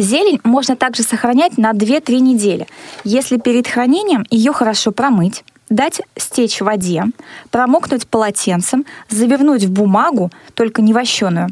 Зелень 0.00 0.40
можно 0.44 0.76
также 0.76 1.02
сохранять 1.02 1.58
на 1.58 1.72
2-3 1.72 2.20
недели, 2.20 2.66
если 3.04 3.36
перед 3.36 3.68
хранением 3.68 4.24
ее 4.30 4.52
хорошо 4.52 4.92
промыть, 4.92 5.44
дать 5.68 6.00
стечь 6.16 6.60
в 6.60 6.64
воде, 6.64 7.04
промокнуть 7.50 8.08
полотенцем, 8.08 8.86
завернуть 9.10 9.64
в 9.64 9.70
бумагу, 9.70 10.30
только 10.54 10.80
не 10.80 10.94
вощеную. 10.94 11.48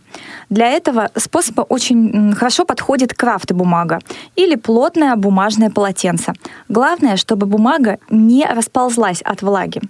Для 0.48 0.68
этого 0.68 1.10
способа 1.14 1.60
очень 1.60 2.34
хорошо 2.34 2.64
подходит 2.64 3.12
крафт-бумага 3.12 4.00
или 4.34 4.56
плотное 4.56 5.14
бумажное 5.16 5.68
полотенце. 5.70 6.32
Главное, 6.70 7.16
чтобы 7.16 7.46
бумага 7.46 7.98
не 8.08 8.46
расползлась 8.46 9.20
от 9.20 9.42
влаги 9.42 9.82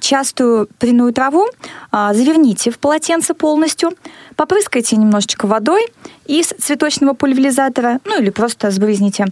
частую 0.00 0.68
пряную 0.78 1.12
траву 1.12 1.46
а, 1.90 2.14
заверните 2.14 2.70
в 2.70 2.78
полотенце 2.78 3.34
полностью, 3.34 3.92
попрыскайте 4.36 4.96
немножечко 4.96 5.46
водой 5.46 5.86
из 6.26 6.48
цветочного 6.48 7.14
пульверизатора, 7.14 8.00
ну 8.04 8.20
или 8.20 8.30
просто 8.30 8.70
сбрызните. 8.70 9.26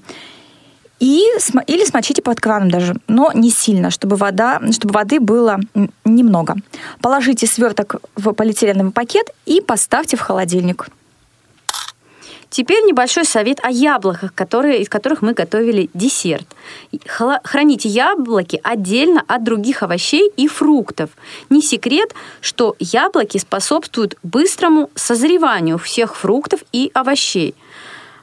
И, 1.01 1.25
или 1.67 1.85
смочите 1.85 2.23
под 2.23 2.41
краном 2.41 2.71
даже, 2.71 2.95
но 3.09 3.33
не 3.35 3.51
сильно, 3.51 3.91
чтобы, 3.91 4.15
вода, 4.15 4.61
чтобы 4.71 4.95
воды 4.95 5.19
было 5.19 5.59
немного. 6.05 6.55
Положите 7.01 7.49
сверток 7.49 7.97
в 8.15 8.33
полиэтиленовый 8.33 8.93
пакет 8.93 9.31
и 9.45 9.61
поставьте 9.61 10.17
в 10.17 10.21
холодильник. 10.21 10.87
Теперь 12.53 12.85
небольшой 12.85 13.25
совет 13.25 13.61
о 13.63 13.71
яблоках, 13.71 14.35
которые, 14.35 14.83
из 14.83 14.91
которых 14.91 15.23
мы 15.23 15.33
готовили 15.33 15.89
десерт. 15.95 16.47
Храните 17.07 17.89
яблоки 17.89 18.61
отдельно 18.63 19.25
от 19.27 19.43
других 19.43 19.83
овощей 19.83 20.31
и 20.37 20.49
фруктов. 20.49 21.09
Не 21.49 21.63
секрет, 21.63 22.15
что 22.43 22.77
яблоки 22.79 23.39
способствуют 23.39 24.19
быстрому 24.23 24.91
созреванию 24.95 25.79
всех 25.79 26.15
фруктов 26.15 26.61
и 26.73 26.91
овощей, 26.93 27.55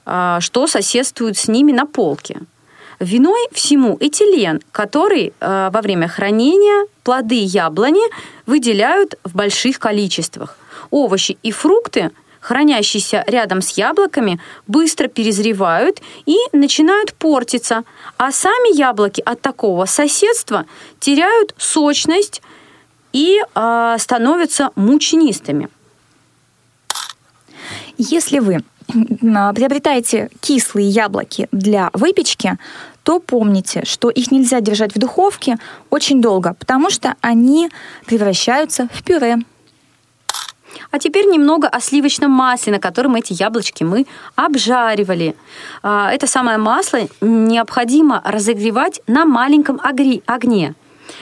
а, 0.06 0.40
что 0.42 0.68
соседствует 0.68 1.36
с 1.36 1.48
ними 1.48 1.72
на 1.72 1.88
полке. 1.88 2.40
Виной 3.00 3.48
всему 3.52 3.98
этилен, 4.00 4.62
который 4.72 5.34
э, 5.40 5.70
во 5.74 5.82
время 5.82 6.08
хранения 6.08 6.86
плоды 7.04 7.42
яблони 7.42 8.04
выделяют 8.46 9.16
в 9.24 9.34
больших 9.36 9.80
количествах. 9.80 10.56
Овощи 10.92 11.40
и 11.42 11.52
фрукты– 11.52 12.12
хранящиеся 12.50 13.24
рядом 13.28 13.62
с 13.62 13.78
яблоками, 13.78 14.40
быстро 14.66 15.08
перезревают 15.08 16.02
и 16.26 16.36
начинают 16.52 17.14
портиться, 17.14 17.84
а 18.18 18.32
сами 18.32 18.76
яблоки 18.76 19.22
от 19.24 19.40
такого 19.40 19.86
соседства 19.86 20.66
теряют 21.00 21.54
сочность 21.60 22.42
и 23.14 23.40
э, 23.40 23.96
становятся 24.00 24.72
мучнистыми. 24.76 25.70
Если 28.00 28.40
вы 28.40 28.64
приобретаете 28.88 30.32
кислые 30.42 30.90
яблоки 30.90 31.48
для 31.52 31.92
выпечки, 31.94 32.58
то 33.04 33.20
помните, 33.20 33.84
что 33.86 34.10
их 34.10 34.32
нельзя 34.32 34.60
держать 34.60 34.96
в 34.96 34.98
духовке 34.98 35.58
очень 35.92 36.20
долго, 36.20 36.56
потому 36.56 36.90
что 36.90 37.14
они 37.22 37.70
превращаются 38.08 38.88
в 38.92 39.04
пюре. 39.04 39.38
А 40.92 41.00
теперь 41.00 41.26
немного 41.26 41.68
о 41.68 41.80
сливочном 41.80 42.32
масле, 42.32 42.74
на 42.74 42.80
котором 42.80 43.16
эти 43.16 43.34
яблочки 43.34 43.84
мы 43.84 44.06
обжаривали. 44.36 45.36
А, 45.84 46.12
это 46.12 46.28
самое 46.28 46.58
масло 46.58 47.00
необходимо 47.22 48.22
разогревать 48.26 49.02
на 49.08 49.26
маленьком 49.26 49.80
огне. 49.84 50.76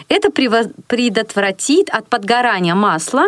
Это 0.09 0.31
предотвратит 0.31 1.89
от 1.89 2.07
подгорания 2.07 2.75
масла 2.75 3.25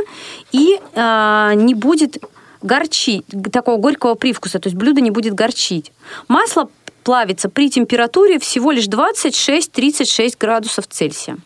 и 0.52 0.80
э, 0.94 1.52
не 1.56 1.74
будет 1.74 2.18
горчить, 2.62 3.26
такого 3.52 3.78
горького 3.78 4.16
привкуса, 4.16 4.60
то 4.60 4.68
есть 4.68 4.78
блюдо 4.78 5.02
не 5.02 5.12
будет 5.12 5.34
горчить. 5.34 5.92
Масло 6.28 6.70
плавится 7.04 7.50
при 7.50 7.70
температуре 7.70 8.40
всего 8.40 8.72
лишь 8.72 8.88
26-36 8.88 10.36
градусов 10.40 10.88
Цельсия. 10.88 11.38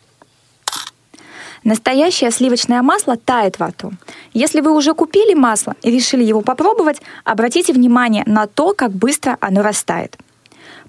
Настоящее 1.63 2.31
сливочное 2.31 2.81
масло 2.81 3.15
тает 3.15 3.59
во 3.59 3.67
рту. 3.67 3.93
Если 4.33 4.59
вы 4.59 4.71
уже 4.71 4.93
купили 4.93 5.33
масло 5.33 5.75
и 5.81 5.91
решили 5.91 6.23
его 6.23 6.41
попробовать, 6.41 7.01
обратите 7.23 7.71
внимание 7.71 8.23
на 8.25 8.47
то, 8.47 8.73
как 8.73 8.91
быстро 8.91 9.37
оно 9.39 9.61
растает. 9.61 10.17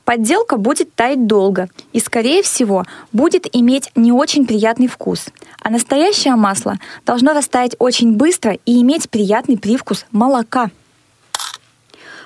Подделка 0.04 0.58
будет 0.58 0.94
таять 0.94 1.26
долго 1.26 1.68
и, 1.92 2.00
скорее 2.00 2.42
всего, 2.42 2.84
будет 3.12 3.46
иметь 3.54 3.90
не 3.94 4.12
очень 4.12 4.46
приятный 4.46 4.88
вкус. 4.88 5.26
А 5.62 5.70
настоящее 5.70 6.36
масло 6.36 6.74
должно 7.06 7.32
растаять 7.32 7.74
очень 7.78 8.12
быстро 8.12 8.58
и 8.66 8.82
иметь 8.82 9.08
приятный 9.08 9.56
привкус 9.56 10.04
молока. 10.10 10.70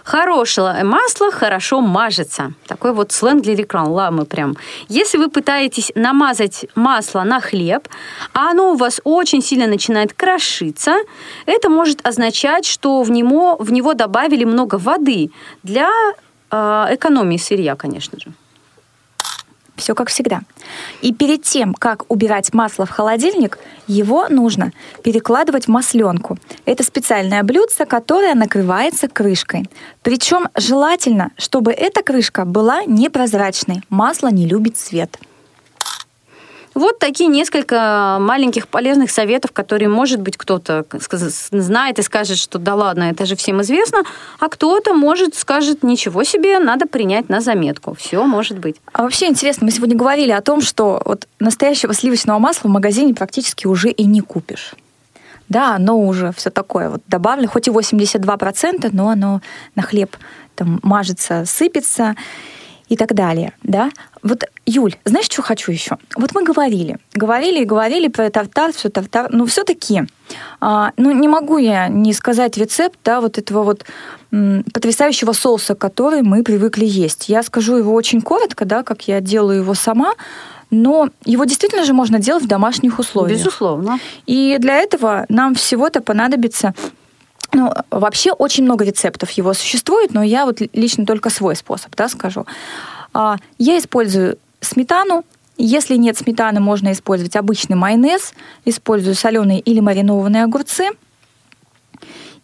Хорошее 0.09 0.85
масло 0.85 1.31
хорошо 1.31 1.83
мажется. 1.83 2.53
Такой 2.67 2.95
вот 2.95 3.13
сленг 3.13 3.43
для 3.43 3.55
рекламы 3.55 4.25
прям. 4.25 4.57
Если 4.89 5.19
вы 5.19 5.29
пытаетесь 5.29 5.93
намазать 5.95 6.65
масло 6.75 7.25
на 7.25 7.41
хлеб, 7.41 7.89
а 8.33 8.53
оно 8.53 8.73
у 8.73 8.77
вас 8.77 9.03
очень 9.05 9.43
сильно 9.43 9.67
начинает 9.67 10.15
крошиться, 10.15 10.95
это 11.45 11.69
может 11.69 12.07
означать, 12.07 12.65
что 12.65 13.03
в 13.03 13.11
него, 13.11 13.57
в 13.59 13.71
него 13.71 13.93
добавили 13.93 14.45
много 14.45 14.77
воды 14.77 15.31
для 15.63 15.91
э, 16.51 16.87
экономии 16.91 17.37
сырья, 17.37 17.77
конечно 17.77 18.19
же. 18.19 18.33
Все 19.79 19.95
как 19.95 20.09
всегда. 20.11 20.41
И 21.01 21.15
перед 21.15 21.43
тем, 21.43 21.73
как 21.73 22.05
убирать 22.09 22.53
масло 22.53 22.85
в 22.85 22.91
холодильник, 22.91 23.59
его 23.87 24.29
нужно 24.29 24.73
перекладывать 25.05 25.67
в 25.67 25.69
масленку. 25.69 26.37
Это 26.67 26.83
специальное 26.83 27.43
блюдце, 27.45 27.87
которое 27.87 28.35
накрывается 28.35 29.09
крышкой. 29.09 29.71
Причем 30.03 30.49
желательно, 30.57 31.31
чтобы 31.37 31.73
эта 31.73 32.03
крышка 32.03 32.45
была 32.45 32.83
непрозрачной. 32.85 33.83
Масло 33.89 34.29
не 34.29 34.47
любит 34.47 34.77
свет. 34.77 35.17
Вот 36.79 37.01
такие 37.01 37.29
несколько 37.29 38.19
маленьких 38.21 38.69
полезных 38.69 39.11
советов, 39.11 39.51
которые, 39.51 39.89
может 39.89 40.21
быть, 40.21 40.37
кто-то 40.37 40.87
знает 41.51 41.99
и 41.99 42.03
скажет, 42.03 42.39
что 42.39 42.61
да 42.61 42.77
ладно, 42.77 43.11
это 43.11 43.27
же 43.27 43.35
всем 43.35 43.61
известно, 43.63 44.05
а 44.39 44.49
кто-то, 44.49 44.95
может, 44.95 45.35
скажет, 45.35 45.83
ничего 45.83 46.23
себе, 46.23 46.61
надо 46.61 46.87
принять 46.87 47.29
на 47.29 47.41
заметку. 47.41 47.97
Все 47.99 48.23
может 48.23 48.61
быть. 48.61 48.77
А 48.93 49.03
вообще 49.03 49.27
интересно, 49.27 49.65
мы 49.65 49.73
сегодня 49.73 49.97
говорили 49.97 50.31
о 50.31 50.41
том, 50.41 50.61
что 50.61 51.03
вот 51.05 51.27
настоящего 51.41 51.93
сливочного 51.93 52.39
масла 52.39 52.69
в 52.69 52.71
магазине 52.71 53.13
практически 53.13 53.67
уже 53.67 53.91
и 53.91 54.05
не 54.05 54.21
купишь. 54.21 54.77
Да, 55.49 55.75
оно 55.75 55.99
уже 55.99 56.31
все 56.37 56.51
такое 56.51 56.91
вот 56.91 57.03
добавлено, 57.09 57.49
хоть 57.49 57.67
и 57.67 57.73
82%, 57.73 58.91
но 58.93 59.09
оно 59.09 59.41
на 59.75 59.83
хлеб 59.83 60.17
там 60.55 60.79
мажется, 60.85 61.43
сыпется 61.45 62.15
и 62.89 62.97
так 62.97 63.15
далее, 63.15 63.53
да. 63.63 63.91
Вот, 64.23 64.45
Юль, 64.67 64.97
знаешь, 65.05 65.27
что 65.27 65.43
хочу 65.43 65.73
еще? 65.73 65.99
Вот 66.17 66.35
мы 66.35 66.43
говорили, 66.43 66.99
говорили 67.15 67.63
и 67.63 67.65
говорили 67.65 68.09
про 68.09 68.31
тартар, 68.31 68.73
все 68.73 68.89
тартар, 68.89 69.29
но 69.31 69.47
все-таки, 69.47 70.03
а, 70.61 70.93
ну, 70.97 71.13
не 71.13 71.29
могу 71.29 71.59
я 71.59 71.89
не 71.89 72.13
сказать 72.13 72.57
рецепт, 72.57 72.99
да, 73.05 73.21
вот 73.21 73.39
этого 73.39 73.63
вот 73.63 73.85
м, 74.33 74.65
потрясающего 74.73 75.33
соуса, 75.33 75.75
который 75.75 76.23
мы 76.23 76.43
привыкли 76.43 76.85
есть. 76.85 77.29
Я 77.29 77.43
скажу 77.43 77.77
его 77.77 77.93
очень 77.93 78.21
коротко, 78.21 78.65
да, 78.65 78.83
как 78.83 79.07
я 79.09 79.21
делаю 79.21 79.59
его 79.61 79.75
сама, 79.75 80.15
но 80.71 81.09
его 81.25 81.45
действительно 81.45 81.85
же 81.85 81.95
можно 81.95 82.19
делать 82.19 82.45
в 82.45 82.49
домашних 82.49 82.99
условиях. 82.99 83.39
Безусловно. 83.39 83.99
И 84.27 84.57
для 84.59 84.77
этого 84.77 85.25
нам 85.29 85.55
всего-то 85.55 86.01
понадобится 86.03 86.75
ну, 87.53 87.73
вообще 87.91 88.33
очень 88.33 88.65
много 88.65 88.85
рецептов 88.85 89.31
его 89.33 89.55
существует, 89.55 90.13
но 90.13 90.23
я 90.23 90.45
вот 90.47 90.61
лично 90.73 91.07
только 91.07 91.31
свой 91.31 91.57
способ, 91.57 91.95
да, 91.97 92.09
скажу. 92.09 92.47
А, 93.15 93.37
я 93.59 93.79
использую 93.79 94.39
сметану. 94.61 95.25
Если 95.57 95.97
нет 95.97 96.17
сметаны, 96.17 96.61
можно 96.61 96.93
использовать 96.93 97.35
обычный 97.37 97.75
майонез. 97.75 98.33
Использую 98.65 99.15
соленые 99.15 99.61
или 99.61 99.81
маринованные 99.81 100.45
огурцы– 100.45 100.91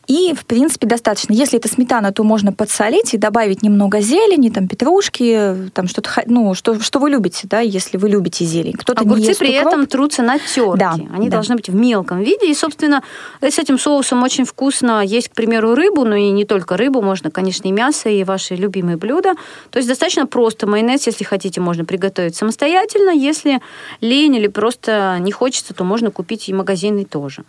и, 0.06 0.34
в 0.34 0.44
принципе, 0.44 0.86
достаточно. 0.86 1.32
Если 1.32 1.58
это 1.58 1.68
сметана, 1.68 2.12
то 2.12 2.22
можно 2.24 2.52
подсолить 2.52 3.14
и 3.14 3.18
добавить 3.18 3.62
немного 3.62 4.00
зелени, 4.00 4.50
там, 4.50 4.68
петрушки, 4.68 5.70
там, 5.72 5.88
что-то, 5.88 6.10
ну, 6.26 6.54
что, 6.54 6.80
что 6.80 6.98
вы 6.98 7.10
любите, 7.10 7.46
да, 7.48 7.60
если 7.60 7.96
вы 7.96 8.08
любите 8.08 8.44
зелень. 8.44 8.74
Кто-то 8.74 9.02
Огурцы 9.02 9.22
не 9.22 9.28
ест 9.28 9.38
при 9.40 9.58
укроп. 9.58 9.72
этом 9.72 9.86
трутся 9.86 10.22
на 10.22 10.38
терке. 10.38 10.76
Да, 10.76 10.96
Они 11.14 11.28
да. 11.28 11.36
должны 11.36 11.56
быть 11.56 11.68
в 11.68 11.74
мелком 11.74 12.20
виде. 12.20 12.50
И, 12.50 12.54
собственно, 12.54 13.02
с 13.40 13.58
этим 13.58 13.78
соусом 13.78 14.22
очень 14.22 14.44
вкусно 14.44 15.02
есть, 15.04 15.28
к 15.28 15.32
примеру, 15.32 15.74
рыбу, 15.74 16.04
но 16.04 16.16
и 16.16 16.30
не 16.30 16.44
только 16.44 16.76
рыбу, 16.76 17.00
можно, 17.02 17.30
конечно, 17.30 17.68
и 17.68 17.72
мясо, 17.72 18.08
и 18.08 18.24
ваши 18.24 18.54
любимые 18.54 18.96
блюда. 18.96 19.34
То 19.70 19.78
есть 19.78 19.88
достаточно 19.88 20.26
просто 20.26 20.66
майонез, 20.66 21.06
если 21.06 21.24
хотите, 21.24 21.60
можно 21.60 21.84
приготовить 21.84 22.36
самостоятельно. 22.36 23.10
Если 23.10 23.60
лень 24.00 24.36
или 24.36 24.48
просто 24.48 25.16
не 25.20 25.32
хочется, 25.32 25.74
то 25.74 25.84
можно 25.84 26.10
купить 26.10 26.48
и 26.48 26.52
магазинный 26.52 27.04
тоже. 27.04 27.44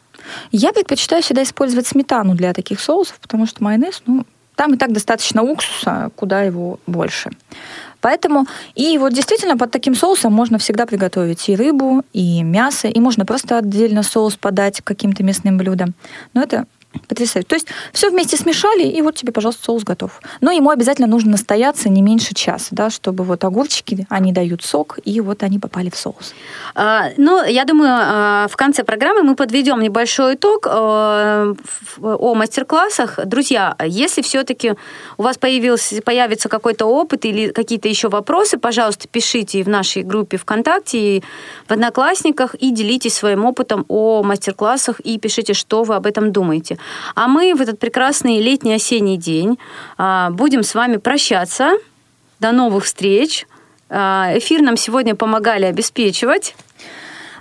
Я 0.51 0.73
предпочитаю 0.73 1.21
всегда 1.21 1.43
использовать 1.43 1.87
сметану 1.87 2.35
для 2.35 2.53
таких 2.53 2.79
соусов, 2.79 3.19
потому 3.19 3.45
что 3.45 3.63
майонез, 3.63 4.01
ну, 4.05 4.25
там 4.55 4.73
и 4.73 4.77
так 4.77 4.93
достаточно 4.93 5.43
уксуса, 5.43 6.11
куда 6.15 6.41
его 6.41 6.79
больше. 6.87 7.31
Поэтому, 8.01 8.45
и 8.75 8.97
вот 8.97 9.13
действительно 9.13 9.57
под 9.57 9.71
таким 9.71 9.95
соусом 9.95 10.31
можно 10.31 10.59
всегда 10.59 10.85
приготовить 10.85 11.49
и 11.49 11.55
рыбу, 11.55 12.03
и 12.13 12.43
мясо, 12.43 12.87
и 12.87 12.99
можно 12.99 13.25
просто 13.25 13.57
отдельно 13.57 14.03
соус 14.03 14.35
подать 14.35 14.81
к 14.81 14.83
каким-то 14.83 15.23
мясным 15.23 15.57
блюдам. 15.57 15.95
Но 16.33 16.43
это 16.43 16.65
Потрясающе. 17.07 17.47
То 17.47 17.55
есть 17.55 17.67
все 17.93 18.09
вместе 18.09 18.37
смешали, 18.37 18.83
и 18.83 19.01
вот 19.01 19.15
тебе, 19.15 19.31
пожалуйста, 19.31 19.63
соус 19.65 19.83
готов. 19.83 20.19
Но 20.41 20.51
ему 20.51 20.69
обязательно 20.69 21.07
нужно 21.07 21.31
настояться 21.31 21.89
не 21.89 22.01
меньше 22.01 22.33
часа, 22.33 22.67
да, 22.71 22.89
чтобы 22.89 23.23
вот 23.23 23.43
огурчики, 23.43 24.05
они 24.09 24.31
дают 24.31 24.63
сок, 24.63 24.99
и 25.03 25.21
вот 25.21 25.43
они 25.43 25.59
попали 25.59 25.89
в 25.89 25.95
соус. 25.95 26.33
А, 26.73 27.09
ну, 27.17 27.43
я 27.43 27.65
думаю, 27.65 27.91
а, 27.93 28.47
в 28.49 28.55
конце 28.55 28.83
программы 28.83 29.23
мы 29.23 29.35
подведем 29.35 29.79
небольшой 29.79 30.35
итог 30.35 30.67
а, 30.69 31.53
о 32.01 32.35
мастер-классах. 32.35 33.19
Друзья, 33.25 33.75
если 33.85 34.21
все-таки 34.21 34.73
у 35.17 35.23
вас 35.23 35.37
появился, 35.37 36.01
появится 36.01 36.49
какой-то 36.49 36.85
опыт 36.85 37.25
или 37.25 37.49
какие-то 37.49 37.87
еще 37.87 38.09
вопросы, 38.09 38.57
пожалуйста, 38.57 39.07
пишите 39.07 39.63
в 39.63 39.69
нашей 39.69 40.03
группе 40.03 40.37
ВКонтакте 40.37 41.17
и 41.17 41.23
в 41.67 41.71
Одноклассниках 41.71 42.55
и 42.55 42.71
делитесь 42.71 43.13
своим 43.13 43.45
опытом 43.45 43.85
о 43.87 44.23
мастер-классах 44.23 44.99
и 45.01 45.17
пишите, 45.19 45.53
что 45.53 45.83
вы 45.83 45.95
об 45.95 46.05
этом 46.05 46.31
думаете. 46.31 46.77
А 47.15 47.27
мы 47.27 47.53
в 47.55 47.61
этот 47.61 47.79
прекрасный 47.79 48.39
летний 48.41 48.73
осенний 48.73 49.17
день 49.17 49.57
а, 49.97 50.29
будем 50.31 50.63
с 50.63 50.75
вами 50.75 50.97
прощаться. 50.97 51.71
До 52.39 52.51
новых 52.51 52.85
встреч. 52.85 53.47
А, 53.89 54.31
эфир 54.35 54.61
нам 54.61 54.77
сегодня 54.77 55.15
помогали 55.15 55.65
обеспечивать. 55.65 56.55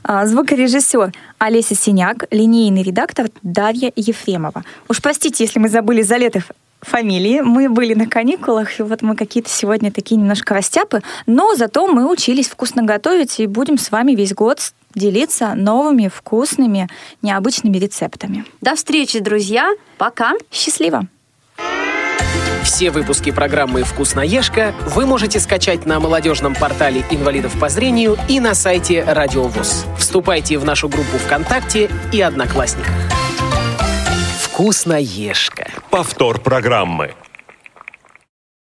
А, 0.03 0.27
звукорежиссер 0.27 1.13
Олеся 1.39 1.75
Синяк, 1.75 2.25
линейный 2.31 2.83
редактор 2.83 3.29
Дарья 3.43 3.93
Ефремова. 3.97 4.65
Уж 4.89 5.01
простите, 5.01 5.45
если 5.45 5.59
мы 5.59 5.69
забыли 5.69 6.03
за 6.03 6.17
лето 6.17 6.43
фамилии. 6.85 7.41
Мы 7.41 7.69
были 7.69 7.95
на 7.95 8.07
каникулах, 8.07 8.79
и 8.79 8.83
вот 8.83 9.03
мы 9.03 9.17
какие-то 9.17 9.51
сегодня 9.51 9.91
такие 9.91 10.17
немножко 10.17 10.55
растяпы, 10.55 11.03
но 11.27 11.55
зато 11.55 11.87
мы 11.87 12.11
учились 12.11 12.49
вкусно 12.49 12.83
готовить 12.83 13.41
и 13.41 13.47
будем 13.47 13.79
с 13.79 13.91
вами 13.91 14.13
весь 14.13 14.35
год 14.35 14.61
делиться 14.95 15.55
новыми 15.55 16.09
вкусными, 16.09 16.89
необычными 17.23 17.79
рецептами. 17.79 18.45
До 18.61 18.77
встречи, 18.77 19.19
друзья. 19.19 19.73
Пока. 19.99 20.33
Счастливо. 20.53 21.09
Все 22.65 22.91
выпуски 22.91 23.31
программы 23.31 23.83
«Вкусноежка» 23.83 24.75
вы 24.87 25.05
можете 25.05 25.39
скачать 25.39 25.85
на 25.85 26.01
молодежном 26.01 26.55
портале 26.55 27.05
инвалидов 27.11 27.55
по 27.61 27.69
зрению 27.69 28.17
и 28.27 28.41
на 28.41 28.55
сайте 28.55 29.05
Радио 29.05 29.45
ВОЗ. 29.45 29.85
Вступайте 29.99 30.59
в 30.59 30.65
нашу 30.65 30.89
группу 30.89 31.19
ВКонтакте 31.19 31.91
и 32.11 32.23
Одноклассниках. 32.23 32.95
«Вкусноежка». 34.55 35.69
Повтор 35.91 36.39
программы. 36.39 37.13